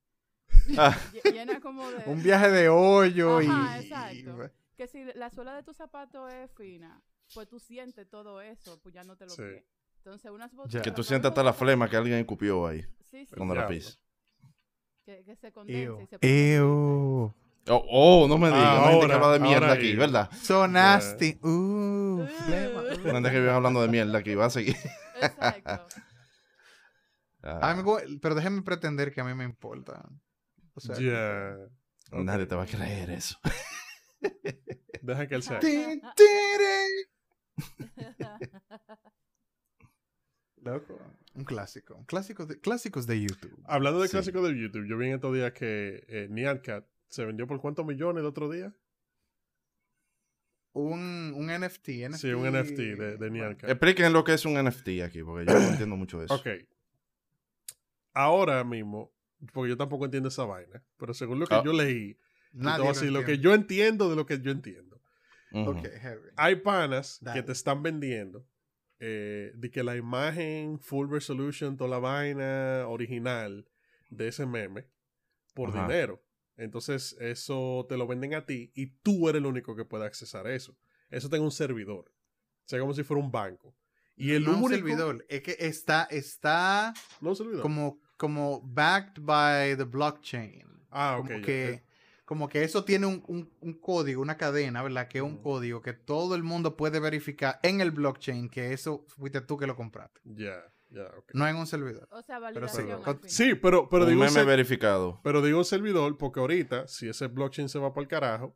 [0.78, 0.98] Ah.
[1.14, 2.04] Lle- Llena como de...
[2.06, 3.84] Un viaje de hoyo Ajá, y...
[3.86, 4.50] exacto.
[4.76, 7.02] Que si la suela de tu zapato es fina,
[7.34, 9.42] pues tú sientes todo eso, pues ya no te lo Sí.
[9.44, 9.64] pies.
[9.98, 10.52] Entonces unas.
[10.82, 12.82] Que tú sientes hasta la flema que alguien escupió ahí
[13.12, 14.00] Sí, sí, cuando la pisas.
[15.06, 16.02] que, que se condensa Ew.
[16.02, 16.60] y se.
[17.68, 18.80] Oh, oh, no me digas.
[18.82, 20.32] No hay que habla de mierda aquí, ¿verdad?
[20.42, 21.38] So nasty.
[21.44, 22.82] Uh, flema.
[22.82, 24.34] No hay que vive hablando de mierda aquí.
[24.34, 24.76] Va a seguir.
[25.22, 25.86] Exacto.
[27.44, 27.76] Ah,
[28.22, 30.08] pero déjeme pretender que a mí me importa.
[30.74, 31.58] O sea.
[32.12, 33.38] Nadie te va a creer eso.
[35.02, 35.60] Deja que él sea.
[40.58, 41.00] Loco.
[41.34, 41.96] Un clásico.
[41.96, 43.60] Un clásico de, clásicos de YouTube.
[43.66, 44.12] Hablando de Sí.
[44.12, 47.60] clásicos de YouTube, yo vi en estos días que eh, Nyan Cat se vendió por
[47.60, 48.74] cuántos millones el otro día.
[50.74, 52.16] Un, un NFT, NFT.
[52.16, 53.70] Sí, un NFT de, de Nyan Cat.
[53.72, 56.36] Expliquen lo que es un NFT aquí, porque yo no entiendo mucho de eso.
[56.36, 56.48] Ok.
[58.14, 59.12] Ahora mismo,
[59.54, 61.62] porque yo tampoco entiendo esa vaina, pero según lo que Ah.
[61.66, 62.18] yo leí,
[62.54, 65.02] Nadie voy a lo que yo entiendo de lo que yo entiendo.
[66.36, 67.40] Hay panas Dale.
[67.40, 68.46] que te están vendiendo
[69.04, 73.68] eh, de que la imagen full resolution, toda la vaina original
[74.10, 74.86] de ese meme
[75.56, 75.88] por Ajá.
[75.88, 76.24] dinero.
[76.56, 80.46] Entonces, eso te lo venden a ti y tú eres el único que puede accesar
[80.46, 80.78] a eso.
[81.10, 82.12] Eso tenga un servidor.
[82.12, 83.76] O sea, como si fuera un banco.
[84.16, 84.76] Y el no un único.
[84.88, 85.26] servidor.
[85.30, 87.62] Es que está, está No un servidor.
[87.64, 90.64] como, como backed by the blockchain.
[90.92, 91.28] ah, ok.
[91.28, 91.84] como que,
[92.26, 95.08] como que eso tiene un, un- un código, una cadena, ¿verdad?
[95.08, 99.06] Que es un código que todo el mundo puede verificar en el blockchain que eso
[99.08, 100.22] fuiste tú que lo compraste.
[100.24, 101.32] Ya, ya, ok.
[101.34, 102.08] No en un servidor.
[102.12, 103.20] O sea, sí, con- final.
[103.26, 105.20] Sí, pero, pero un digo un meme ser- verificado.
[105.24, 108.56] pero digo un servidor porque ahorita, si ese blockchain se va para el carajo,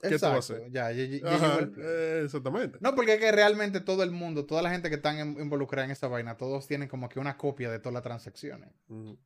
[0.00, 0.70] ¿Qué tú vas a hacer?
[0.70, 1.86] Ya, ya, ya- ya ajá, llegó el play.
[1.88, 2.78] eh, exactamente.
[2.80, 5.84] No, porque es que realmente todo el mundo, toda la gente que están in- involucrada
[5.86, 8.70] en esa vaina, todos tienen como que una copia de todas las transacciones.
[8.88, 9.18] Ujú,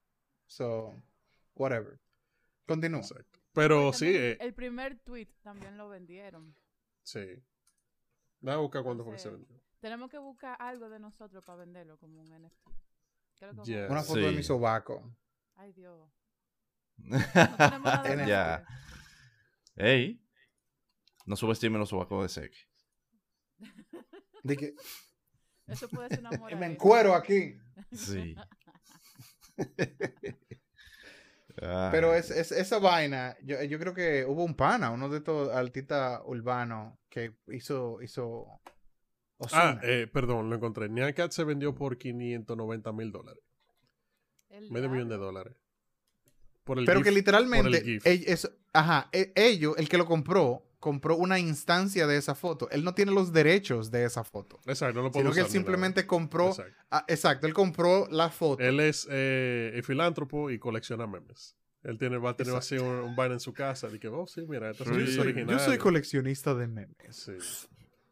[0.46, 0.94] So,
[1.54, 1.98] whatever.
[2.66, 3.00] Continúa.
[3.00, 3.40] exacto.
[3.52, 6.54] Pero Pues sí, eh, El primer tweet también lo vendieron.
[7.02, 7.42] sí.
[8.40, 9.60] Déjame buscar cuándo fue que se vendió.
[9.80, 12.70] Tenemos que buscar algo de nosotros para venderlo como un NFT.
[13.36, 13.82] ¿Qué es lo que Yeah.
[13.82, 15.14] vamos a Una foto de mi sobaco.
[15.56, 16.08] Ay, Dios.
[16.98, 17.18] No
[17.56, 18.64] tenemos nada de ya.
[18.64, 19.82] NFT.
[19.82, 20.19] Ey.
[21.26, 22.58] No subestimen los sobacos de Seki.
[24.42, 24.74] De que
[25.66, 26.66] Eso puede ser una me moraleja.
[26.66, 27.56] encuero aquí.
[27.92, 28.34] Sí.
[31.56, 35.50] Pero es, es- esa vaina, yo, yo creo que hubo un pana, uno de estos
[35.50, 38.46] artistas urbanos que hizo, hizo
[39.52, 40.88] Ah, eh, perdón, lo encontré.
[40.90, 43.42] Nyan Cat se vendió por 590 mil dólares.
[44.70, 45.56] Medio millón de dólares.
[46.64, 48.38] Por el Pero GIF, que literalmente, por el
[48.74, 52.68] ajá, e- ellos, el que lo compró, compró una instancia de esa foto.
[52.70, 54.58] Él no tiene los derechos de esa foto.
[54.66, 55.62] Exacto, no lo puedo Sino que él usar ni nada.
[55.72, 56.72] simplemente compró, Exacto.
[56.90, 58.62] ah, exacto, él compró la foto.
[58.62, 61.56] Él es eh, es filántropo y colecciona memes.
[61.82, 62.84] Él tiene, va a tener Exacto.
[62.84, 63.88] así un, un en su casa.
[63.92, 65.62] Y que, oh, sí, mira, estas Sí, son yo, soy, yo originales.
[65.62, 66.96] soy coleccionista de memes.
[67.10, 67.32] Sí.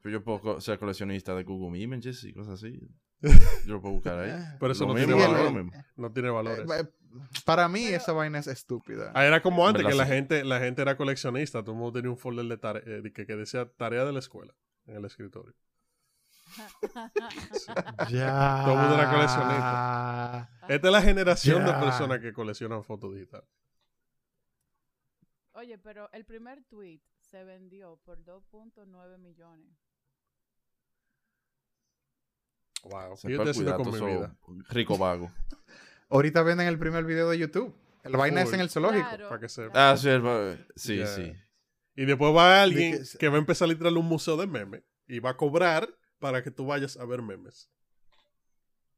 [0.04, 2.80] Yo puedo ser coleccionista de Google Images y cosas así.
[3.66, 4.32] Yo lo puedo buscar ahí.
[4.60, 5.52] Pero eso no mismo, tiene Sí, lo valor.
[5.64, 5.84] mismo.
[5.96, 6.66] No tiene valores.
[7.44, 9.12] Para mí Pero- esa vaina es estúpida.
[9.14, 11.62] Ah, era como antes, que la gente, la gente era coleccionista.
[11.62, 14.12] Todo el mundo tenía un folder de tare- eh, de que, que decía tarea de
[14.12, 14.54] la escuela
[14.86, 15.54] en el escritorio.
[18.10, 18.62] Ya.
[18.64, 20.50] Todo el mundo era coleccionista.
[20.68, 21.72] Esta es la generación Ya.
[21.74, 23.48] de personas que coleccionan fotos digitales.
[25.52, 29.76] Oye, pero el primer tweet se vendió por 2.9 millones.
[32.84, 33.16] Wow.
[33.16, 34.36] Se ¿Qué yo estoy haciendo con mi vida?
[34.70, 35.30] Rico vago.
[36.10, 37.74] Ahorita venden el primer video de YouTube.
[38.04, 39.06] La vaina es en el zoológico.
[39.08, 39.72] Claro, para que sepa.
[39.72, 39.90] claro.
[39.92, 41.32] Ah, sí, el sí, sí.
[41.96, 44.82] Y después va alguien De que- que va a empezar literal un museo de memes
[45.06, 45.88] y va a cobrar
[46.18, 47.68] para que tú vayas a ver memes.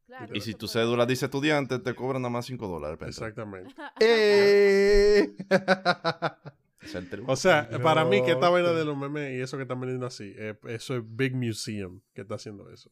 [0.06, 2.98] Claro, Y si tu puede- cédula dice estudiante, te cobran nada más 5 dólares.
[3.06, 3.74] Exactamente.
[4.00, 5.34] Eh.
[5.50, 7.22] El.
[7.26, 10.06] O sea, para mí que esta vaina de los memes y eso que están vendiendo
[10.06, 12.90] así, eh, eso es Big Museum que está haciendo eso.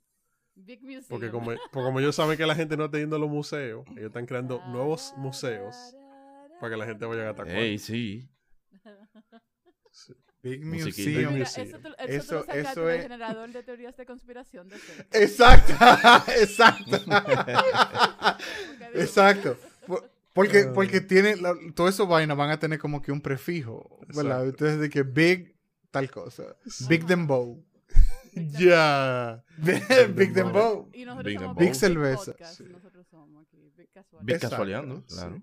[0.59, 1.05] Big Museum.
[1.09, 3.85] Porque como, porque como ellos saben que la gente no está yendo a los museos,
[3.93, 5.95] ellos están creando nuevos museos
[6.61, 7.53] para que la gente vaya a cuarto.
[7.53, 8.29] Ey, sí.
[9.91, 10.15] Sí.
[10.43, 11.11] Big Musiquita.
[11.11, 11.17] Museum.
[11.17, 11.67] Big Mira, Museum.
[11.69, 14.77] eso, tú- eso, Eso- tú eso es- generador de teorías de conspiración de.
[15.13, 15.73] Exacto,
[16.41, 16.97] exacto,
[18.95, 19.57] exacto.
[19.87, 20.73] Por- Porque, Ah.
[20.73, 24.25] porque tiene, la- todo eso vaina van a tener como que un prefijo, ¿verdad?
[24.25, 24.45] Exacto.
[24.51, 25.57] Entonces de que big
[25.91, 26.57] tal cosa.
[26.89, 27.65] Big Dembow.
[28.47, 29.45] Ya.
[30.15, 30.89] big Dembow.
[30.93, 31.57] Y nosotros Big somos.
[31.57, 32.33] Big cerveza.
[32.33, 32.65] Podcast, Sí.
[32.65, 33.73] Nosotros somos aquí.
[34.23, 35.43] Big claro.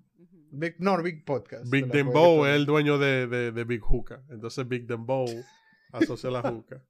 [0.52, 1.70] Big, no, Big Podcast.
[1.70, 4.24] Big Dembow es el dueño de, de, de Big Hookah.
[4.30, 5.28] Entonces Big Dembow
[5.92, 6.82] asocia la hookah.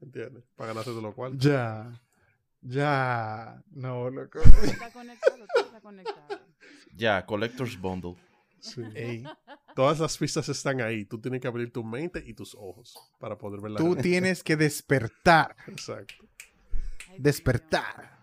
[0.00, 0.44] ¿Entiendes?
[0.56, 1.38] Para ganarse de lo cual.
[1.38, 2.00] Ya.
[2.60, 3.62] Ya.
[3.70, 4.40] No, loco.
[4.40, 6.40] Está conectado, está conectado.
[6.96, 8.16] Ya, Collector's Bundle.
[8.60, 8.82] Sí.
[8.94, 9.24] Ey,
[9.74, 11.04] Todas las pistas están ahí.
[11.04, 14.02] Tú tienes que abrir tu mente y tus ojos para poder ver la tú realidad.
[14.02, 15.56] tienes que despertar.
[15.66, 16.24] Exacto.
[17.18, 18.18] Despertar.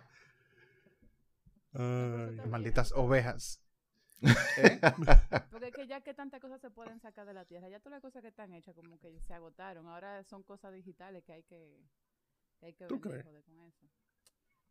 [1.73, 2.41] Ay.
[2.49, 3.61] Malditas ovejas.
[5.49, 7.97] Porque es que ya que tantas cosas se pueden sacar de la tierra, ya todas
[7.97, 9.87] las cosas que están hechas como que se agotaron.
[9.87, 11.79] Ahora son cosas digitales que hay que,
[12.59, 13.23] que hay que ¿Tú crees?
[13.23, 13.87] joder, con eso.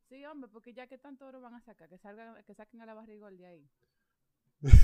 [0.08, 2.86] Sí, hombre, porque ya que tanto oro van a sacar, que salgan, que saquen a
[2.86, 3.70] la barrigol de ahí.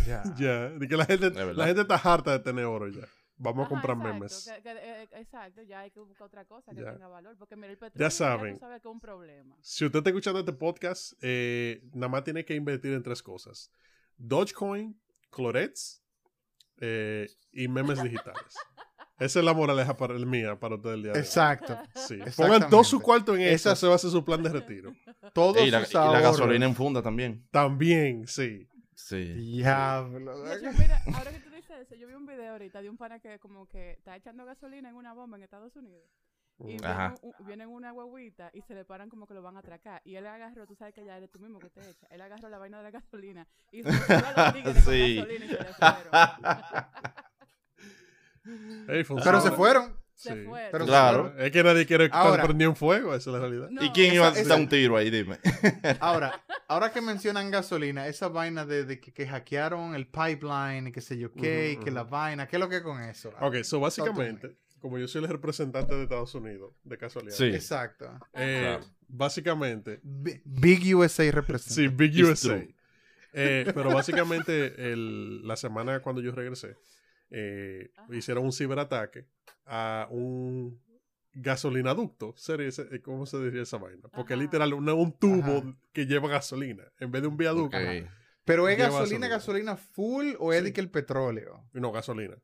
[0.07, 0.23] Ya.
[0.39, 3.07] Ya, de que la gente, la gente está harta de tener oro ya.
[3.39, 4.51] Vamos a comprar exacto, memes.
[4.57, 6.93] que- que, eh, exacto, ya hay que buscar otra cosa que Ya.
[6.95, 7.37] tenga valor.
[7.39, 8.55] Porque mira, el petróleo Ya saben.
[8.55, 9.55] tú sabes que es un problema.
[9.61, 13.71] Si usted está escuchando este podcast, eh, nada más tiene que invertir en tres cosas:
[14.17, 14.99] Dogecoin,
[15.31, 16.03] Clorets
[16.81, 18.41] eh, y memes digitales.
[19.19, 21.25] Esa es la moraleja para el mía, para usted el día de hoy.
[21.25, 21.79] Exacto.
[21.95, 22.19] Sí.
[22.37, 24.93] Pongan todo su cuarto en eso, Esas- ese va a ser su plan de retiro.
[25.33, 27.47] Todos y, la, y la gasolina en funda también.
[27.51, 28.67] También, sí.
[29.09, 29.35] Sí.
[29.35, 30.43] Diablo.
[30.43, 32.97] De hecho, mira, ahora que tú dices eso, yo vi un video ahorita de un
[32.97, 36.11] pana que como que está echando gasolina en una bomba en Estados Unidos.
[36.59, 37.15] Y Ajá.
[37.21, 40.01] viene, un- viene una guaguita y se le paran como que lo van a atracar.
[40.05, 42.07] Y él agarró, tú sabes que ya eres tú mismo que te echa.
[42.11, 43.93] Él agarró la vaina de la gasolina y se a
[44.45, 45.17] los tigres con Sí.
[45.17, 46.13] gasolina y se le fueron.
[49.25, 50.06] Pero se fueron.
[50.17, 50.45] Se Sí.
[50.47, 50.71] fueron.
[50.73, 51.23] Pero se Claro.
[51.29, 51.41] fueron.
[51.47, 53.69] Es que nadie quiere estar Ahora- prendido en fuego, esa es la realidad.
[53.71, 55.11] No, ¿Y quién iba a esa- dar un tiro ahí?
[55.11, 55.39] Dime.
[56.01, 60.93] Ahora, ahora que mencionan gasolina, esa vaina de, de que, que hackearon el pipeline y
[60.93, 63.31] qué sé yo qué, y que la vaina, ¿qué es lo que es con eso?
[63.41, 67.37] Ok, so básicamente, como yo soy el representante de Estados Unidos, de casualidad.
[67.37, 67.45] Sí.
[67.47, 68.07] Exacto.
[68.33, 68.85] eh, Claro.
[69.09, 71.75] Básicamente, Bi- Big USA representa.
[71.75, 72.67] Sí, Big It's USA.
[73.35, 76.75] Eh, pero básicamente el- la semana cuando yo regresé,
[77.31, 79.27] eh, hicieron un ciberataque
[79.67, 80.81] a un
[81.35, 82.35] gasolinaducto.
[82.37, 84.09] Sería ese- eh, ¿Cómo se diría esa vaina?
[84.09, 84.43] Porque es Ajá.
[84.45, 85.77] literal una- un tubo Ajá.
[85.93, 87.77] que lleva gasolina en vez de un viaducto.
[88.45, 89.29] Pero es gasolina, gasolina.
[89.29, 90.65] gasolina full o es Sí.
[90.67, 91.69] de que el petróleo.
[91.73, 92.37] No, gasolina.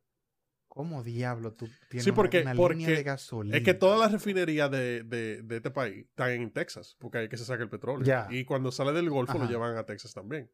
[0.67, 3.55] ¿Cómo diablo tú tienes Sí, porque- una, porque línea de gasolina?
[3.57, 7.23] Es que todas las refinerías de, de- de este país están en Texas, porque ahí
[7.25, 8.03] es que se saca el petróleo.
[8.05, 8.27] Ya.
[8.31, 10.51] Y cuando sale del Golfo lo llevan a Texas también.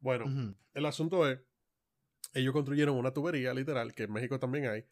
[0.00, 0.54] Bueno.
[0.72, 1.38] El asunto es,
[2.32, 4.86] ellos construyeron una tubería, literal, que en México también hay,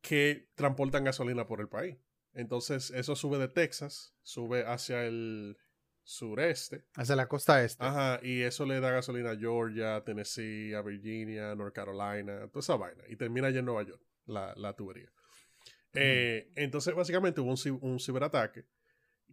[0.00, 1.96] que transportan gasolina por el país.
[2.32, 5.56] Entonces, eso sube de Texas, sube hacia el
[6.02, 7.84] sureste, Hacia la costa este.
[7.84, 12.76] ajá, y eso le da gasolina a Georgia, Tennessee, a Virginia, North Carolina, toda esa
[12.76, 15.10] vaina, y termina allá en Nueva York, la, la tubería.
[15.92, 18.64] Eh, entonces, básicamente hubo un, un ciberataque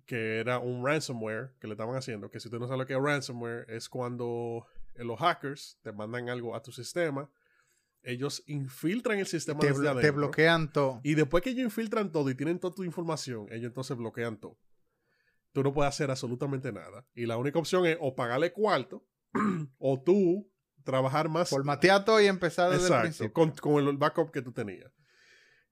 [0.06, 2.94] que era un ransomware que le estaban haciendo, que si usted no sabe lo que
[2.94, 4.66] es ransomware, es cuando
[4.96, 7.30] eh, los hackers te mandan algo a tu sistema,
[8.08, 11.02] ellos infiltran el sistema te, desde blo- te bloquean todo.
[11.04, 14.58] y después que ellos infiltran todo y tienen toda tu información, ellos entonces bloquean todo.
[15.52, 17.06] Tú no puedes hacer absolutamente nada.
[17.16, 19.06] Y la única opción es o pagarle cuarto
[19.78, 20.52] o tú
[20.84, 23.34] trabajar más Formatear todo y empezar desde el Exacto, principio.
[23.34, 24.92] con, con el backup que tú tenías.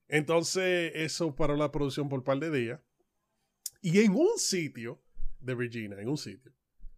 [0.07, 2.79] Entonces, eso paró la producción por un par de días.
[3.81, 5.01] Y en un sitio
[5.39, 6.51] de Virginia, en un sitio,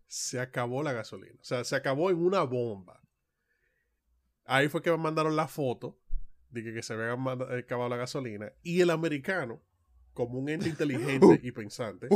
[0.07, 1.37] se acabó la gasolina.
[1.39, 3.01] O sea, se acabó en una bomba.
[4.47, 5.99] Ahí fue que me mandaron la foto
[6.49, 7.13] de que, que se había
[7.59, 8.51] acabado la gasolina.
[8.63, 9.61] Y el americano,
[10.13, 12.07] como un ente inteligente y pensante,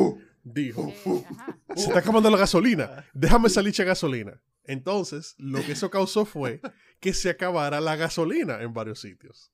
[0.43, 1.57] dijo: Eh, ajá.
[1.75, 3.05] se está acabando la gasolina.
[3.13, 4.41] Déjame salir de gasolina.
[4.63, 6.61] Entonces, lo que eso causó fue
[6.99, 9.51] que se acabara la gasolina en varios sitios.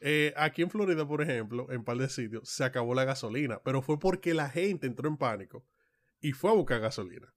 [0.00, 3.60] Eh, aquí en Florida, por ejemplo, en un par de sitios, se acabó la gasolina,
[3.64, 5.64] pero fue porque la gente entró en pánico
[6.20, 7.32] y fue a buscar gasolina.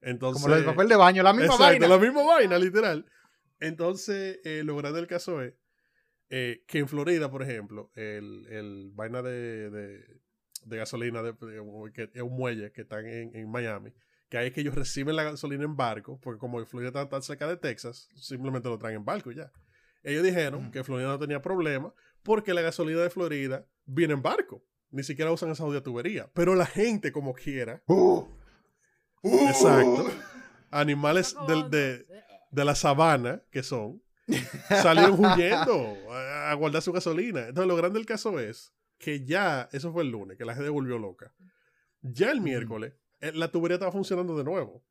[0.00, 1.88] Entonces, Como del papel de baño, la misma Exacto, vaina.
[1.88, 3.06] la misma vaina, literal.
[3.62, 5.54] Entonces, eh, lo grande del caso es
[6.30, 10.04] eh, que en Florida, por ejemplo, el, el vaina de, de,
[10.64, 13.92] de gasolina, de, de- que es un muelle que están en, en Miami,
[14.28, 17.22] que ahí es que ellos reciben la gasolina en barco, porque como Florida está tan
[17.22, 19.52] cerca de Texas, simplemente lo traen en barco y ya.
[20.02, 21.92] Ellos dijeron que Florida no tenía problema
[22.22, 24.64] porque la gasolina de Florida viene en barco.
[24.90, 26.30] Ni siquiera usan esa jodida tubería.
[26.34, 28.26] Pero la gente, como quiera, Uh,
[29.22, 29.48] uh.
[29.48, 30.10] exacto,
[30.70, 32.06] animales del- de,
[32.52, 34.00] de la sabana, que son,
[34.68, 37.40] salieron huyendo a, a guardar su gasolina.
[37.40, 40.70] Entonces, lo grande del caso es que ya, eso fue el lunes, que la gente
[40.70, 41.34] volvió loca.
[42.02, 44.84] Ya el miércoles, eh, la tubería estaba funcionando de nuevo.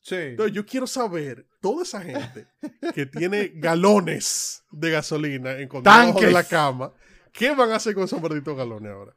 [0.00, 0.14] Sí.
[0.14, 2.46] Entonces, yo quiero saber, toda esa gente
[2.94, 6.92] que tiene galones de gasolina encontrados debajo de la cama,
[7.32, 9.16] ¿qué van a hacer con esos malditos galones ahora?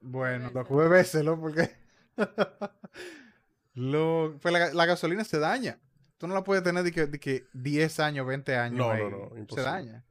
[0.00, 1.70] Bueno, lo que béselo porque.
[3.74, 5.78] lo, pues la, la gasolina se daña.
[6.20, 8.78] Tú no la puedes tener de que, de que 10 años, 20 años.
[8.78, 9.02] No, ahí.
[9.02, 10.04] no, no, Se daña.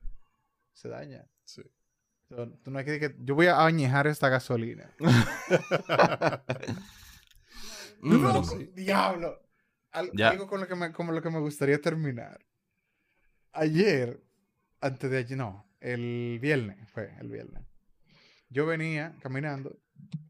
[0.73, 1.23] Se daña.
[1.45, 1.61] Sí.
[2.27, 4.89] Tú no hay que, yo voy a añejar esta gasolina.
[8.01, 8.71] Mm, sí.
[8.75, 9.41] ¡Diablo!
[9.91, 10.09] Al-.
[10.23, 12.39] Algo con lo, que me, como lo que me gustaría terminar.
[13.51, 14.23] Ayer,
[14.79, 17.61] antes de ayer, no, el viernes, fue el viernes.
[18.47, 19.77] Yo venía caminando,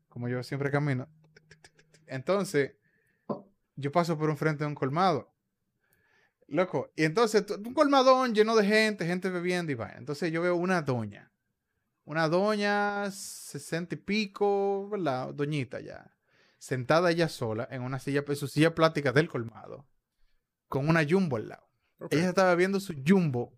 [0.07, 1.07] como yo siempre camino.
[2.07, 2.73] Entonces,
[3.75, 5.31] yo paso por un frente de un colmado.
[6.51, 9.91] Loco, y entonces, tu- un colmadón lleno de gente, gente bebiendo y va.
[9.97, 11.31] Entonces yo veo una doña.
[12.05, 15.33] Una doña, sesenta y pico, ¿verdad?
[15.33, 16.15] Doñita ya
[16.57, 19.87] sentada ella sola en una silla, en su silla plástica del colmado,
[20.67, 21.69] con una jumbo al lado.
[22.09, 23.57] Ella estaba bebiendo su jumbo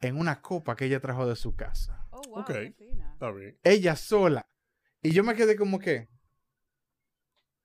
[0.00, 2.06] en una copa que ella trajo de su casa.
[2.10, 2.48] Oh, wow, Ok.
[2.48, 3.12] qué fina.
[3.12, 3.56] Está bien.
[3.62, 4.46] Ella sola.
[5.02, 6.08] Y yo me quedé como que,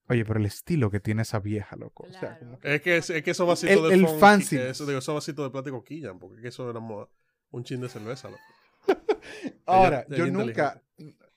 [0.10, 2.04] oye, pero el estilo que tiene esa vieja, loco.
[2.08, 4.58] O sea, como que- Es que, es que esos vasitos El- de el fancy.
[4.58, 7.82] que Eso, digo, esos vasitos de plástico quillan, porque es que eso era un chin
[7.82, 8.42] de cerveza, loco.
[9.66, 10.82] Ahora, ella yo es nunca,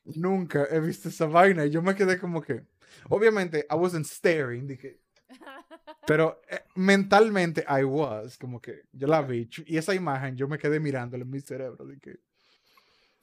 [0.05, 2.65] nunca he visto esa vaina y yo me quedé como que,
[3.09, 5.01] obviamente, I wasn't staring, dije,
[6.07, 10.59] pero eh, mentalmente I was, como que yo la vi y esa imagen yo me
[10.59, 12.19] quedé mirándola en mi cerebro, dije,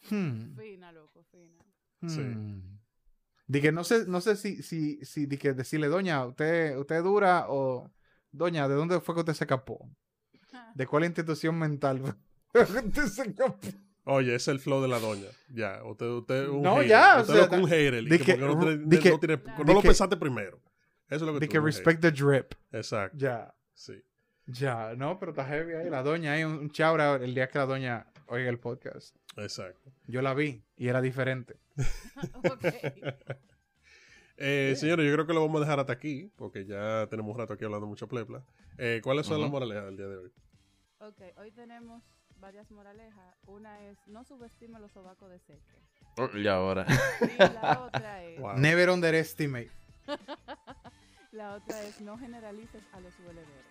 [0.10, 1.64] hmm, Fina, loco, fina.
[2.08, 2.22] Sí.
[3.48, 3.52] Hmm.
[3.52, 7.46] Dije, no sé, no sé si, si, si, dije, decirle, doña, usted, usted es dura
[7.50, 7.92] o,
[8.32, 9.90] doña, ¿de dónde fue que usted se escapó?
[10.74, 12.02] ¿De cuál institución mental
[12.54, 13.60] usted se escapó?
[14.08, 15.28] Oye, es el flow de la doña.
[15.50, 16.88] Ya, usted, usted es un No, hater.
[16.90, 18.04] ya, o sea, un hater.
[18.04, 19.64] di di que- que no, di que- no tiene- Claro.
[19.64, 20.62] no lo di que- pensaste primero.
[21.08, 22.54] Eso es lo que De tú que respect the drip.
[22.72, 23.18] Exacto.
[23.18, 23.54] Ya.
[23.74, 24.02] Sí.
[24.48, 25.90] Ya, no, pero está heavy ahí.
[25.90, 29.16] La doña ahí, un, un chaura el día que la doña oiga el podcast.
[29.38, 29.92] Exacto.
[30.08, 31.58] Yo la vi y era diferente.
[32.34, 32.66] ok.
[34.38, 37.40] Eh, Señores, yo creo que lo vamos a dejar hasta aquí, porque ya tenemos un
[37.40, 38.44] rato aquí hablando mucho plepla.
[38.78, 39.44] Eh, ¿Cuáles son Ujú.
[39.44, 40.32] las moralejas del día de hoy?
[41.00, 42.04] Ok, hoy tenemos
[42.42, 43.34] varias moralejas.
[43.48, 45.80] Una es, no subestime los sobacos de seque.
[46.18, 46.86] Oh, Y ahora.
[47.22, 48.58] Y la otra es, Wow.
[48.58, 49.72] Never underestimate.
[51.32, 53.66] la otra es, no generalices a los huelederos.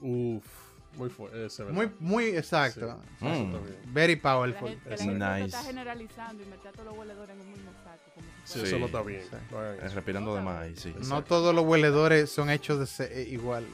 [0.00, 1.36] Uf, muy fuerte.
[1.38, 1.72] ¿verdad?
[1.72, 3.00] Muy, muy exacto.
[3.20, 3.92] Sí, Mm.
[3.92, 4.68] Very La powerful.
[4.70, 5.44] gente, la gente Nice.
[5.46, 8.10] está generalizando y meter a todos los hueledores en un mismo saco.
[8.14, 9.22] Como Sí, eso no está bien.
[9.50, 9.88] No Eh.
[9.94, 10.94] Respirando de más, ahí, sí.
[11.08, 13.64] No todos los hueledores son hechos de ser eh, igual.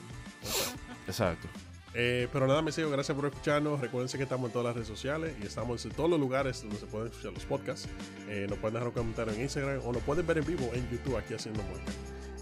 [1.07, 1.49] Exacto.
[1.97, 3.81] Eh, pero nada, mis hijos, gracias por escucharnos.
[3.81, 6.77] Recuerden que estamos en todas las redes sociales y estamos en todos los lugares donde
[6.77, 7.89] se pueden escuchar los podcasts.
[8.29, 10.91] Eh, nos pueden dejar un comentario en Instagram o nos pueden ver en vivo en
[10.91, 11.93] YouTube aquí haciendo música.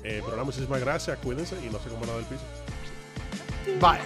[0.04, 2.42] Eh, pero nada, muchísimas gracias, cuídense y no se coman nada del piso.
[3.80, 3.98] Bye.